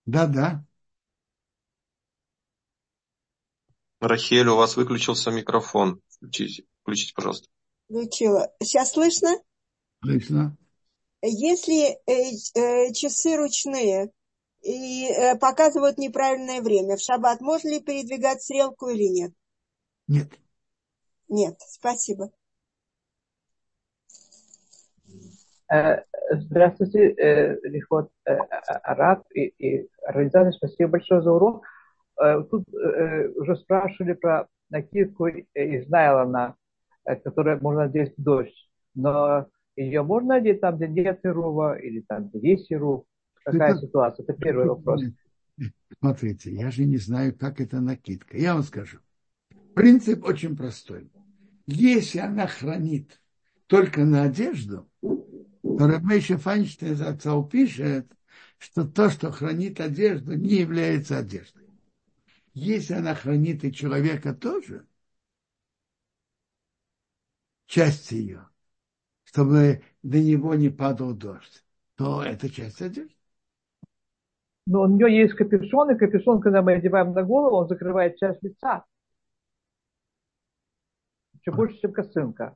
[0.08, 0.66] Да-да.
[4.00, 6.02] Рахель, у вас выключился микрофон.
[6.10, 7.48] Включите, включите, пожалуйста.
[7.88, 8.52] Включила.
[8.60, 9.36] Сейчас слышно?
[10.02, 10.58] Слышно.
[11.22, 14.12] Если э, э, часы ручные,
[14.68, 16.98] и э, показывают неправильное время.
[16.98, 19.32] В шаббат можно ли передвигать стрелку или нет?
[20.08, 20.28] Нет.
[21.30, 22.32] Нет, спасибо.
[25.72, 31.64] Э, здравствуйте, э, Лихот Араб и, и организатор, спасибо большое за урок.
[32.50, 36.56] Тут уже спрашивали про накидку из найлона,
[37.24, 38.72] которая можно надеть в дождь.
[38.96, 39.46] Но
[39.76, 43.06] ее можно надеть там, где нет ирува, или там, где есть ирув.
[43.52, 44.24] Какая это, ситуация?
[44.24, 45.02] Это первый вопрос.
[46.00, 48.38] Смотрите, я же не знаю, как это накидка.
[48.38, 49.00] Я вам скажу.
[49.74, 51.10] Принцип очень простой.
[51.66, 53.22] Если она хранит
[53.68, 58.12] только на одежду, то Рабмейша Файнштейн за отца пишет,
[58.58, 61.70] что то, что хранит одежду, не является одеждой.
[62.54, 64.86] Если она хранит и человека тоже,
[67.66, 68.50] часть ее,
[69.24, 71.64] чтобы до него не падал дождь,
[71.96, 73.17] то это часть одежды
[74.68, 78.44] но у нее есть капюшон, и капюшон, когда мы одеваем на голову, он закрывает часть
[78.44, 78.84] лица.
[81.34, 82.54] Еще больше, чем косынка.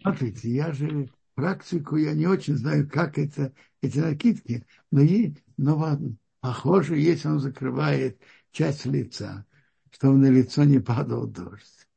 [0.00, 3.52] Смотрите, я же практику, я не очень знаю, как это,
[3.82, 5.98] эти накидки, но, и, но
[6.40, 8.20] похоже, если он закрывает
[8.52, 9.44] часть лица,
[9.90, 11.88] чтобы на лицо не падал дождь,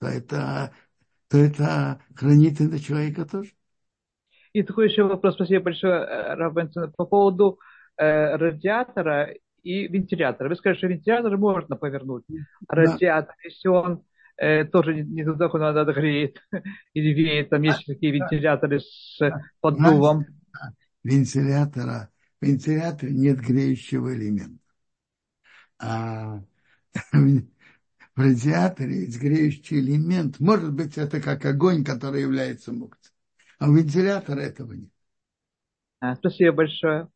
[0.00, 0.70] то это,
[1.28, 3.52] то это хранит и на человека тоже.
[4.56, 7.58] И такой еще вопрос, спасибо большое, э, Равенсон, по поводу
[7.98, 10.48] э, радиатора и вентилятора.
[10.48, 12.24] Вы скажете, что вентилятор можно повернуть,
[12.66, 13.42] а радиатор, да.
[13.44, 14.02] если он
[14.38, 16.38] э, тоже не, не туда, куда надо греет
[16.94, 19.18] или веет, там есть такие вентиляторы с
[19.60, 20.24] поддувом.
[21.04, 22.08] Вентилятора,
[22.40, 24.64] в вентиляторе нет греющего элемента.
[25.78, 26.40] А
[27.12, 27.42] в
[28.16, 30.40] радиаторе есть греющий элемент.
[30.40, 33.05] Может быть, это как огонь, который является мукцией.
[33.58, 34.90] А у вентилятора этого нет.
[36.18, 37.08] Спасибо большое.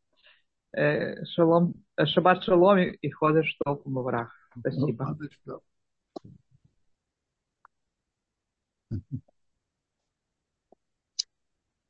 [1.33, 1.73] Шалом,
[2.05, 4.31] шаббат шалом и ходишь топ маврах.
[4.59, 5.17] Спасибо.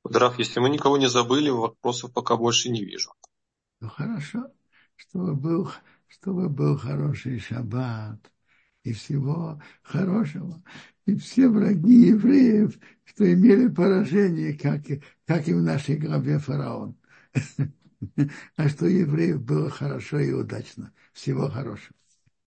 [0.03, 3.13] Драв, если мы никого не забыли, вопросов пока больше не вижу.
[3.81, 4.51] Ну хорошо,
[4.95, 5.71] чтобы был,
[6.07, 8.31] чтобы был хороший шаббат
[8.83, 10.63] и всего хорошего.
[11.05, 14.81] И все враги евреев, что имели поражение, как,
[15.25, 16.95] как и в нашей главе фараон.
[18.55, 20.91] А что евреев было хорошо и удачно.
[21.13, 21.93] Всего хорошего.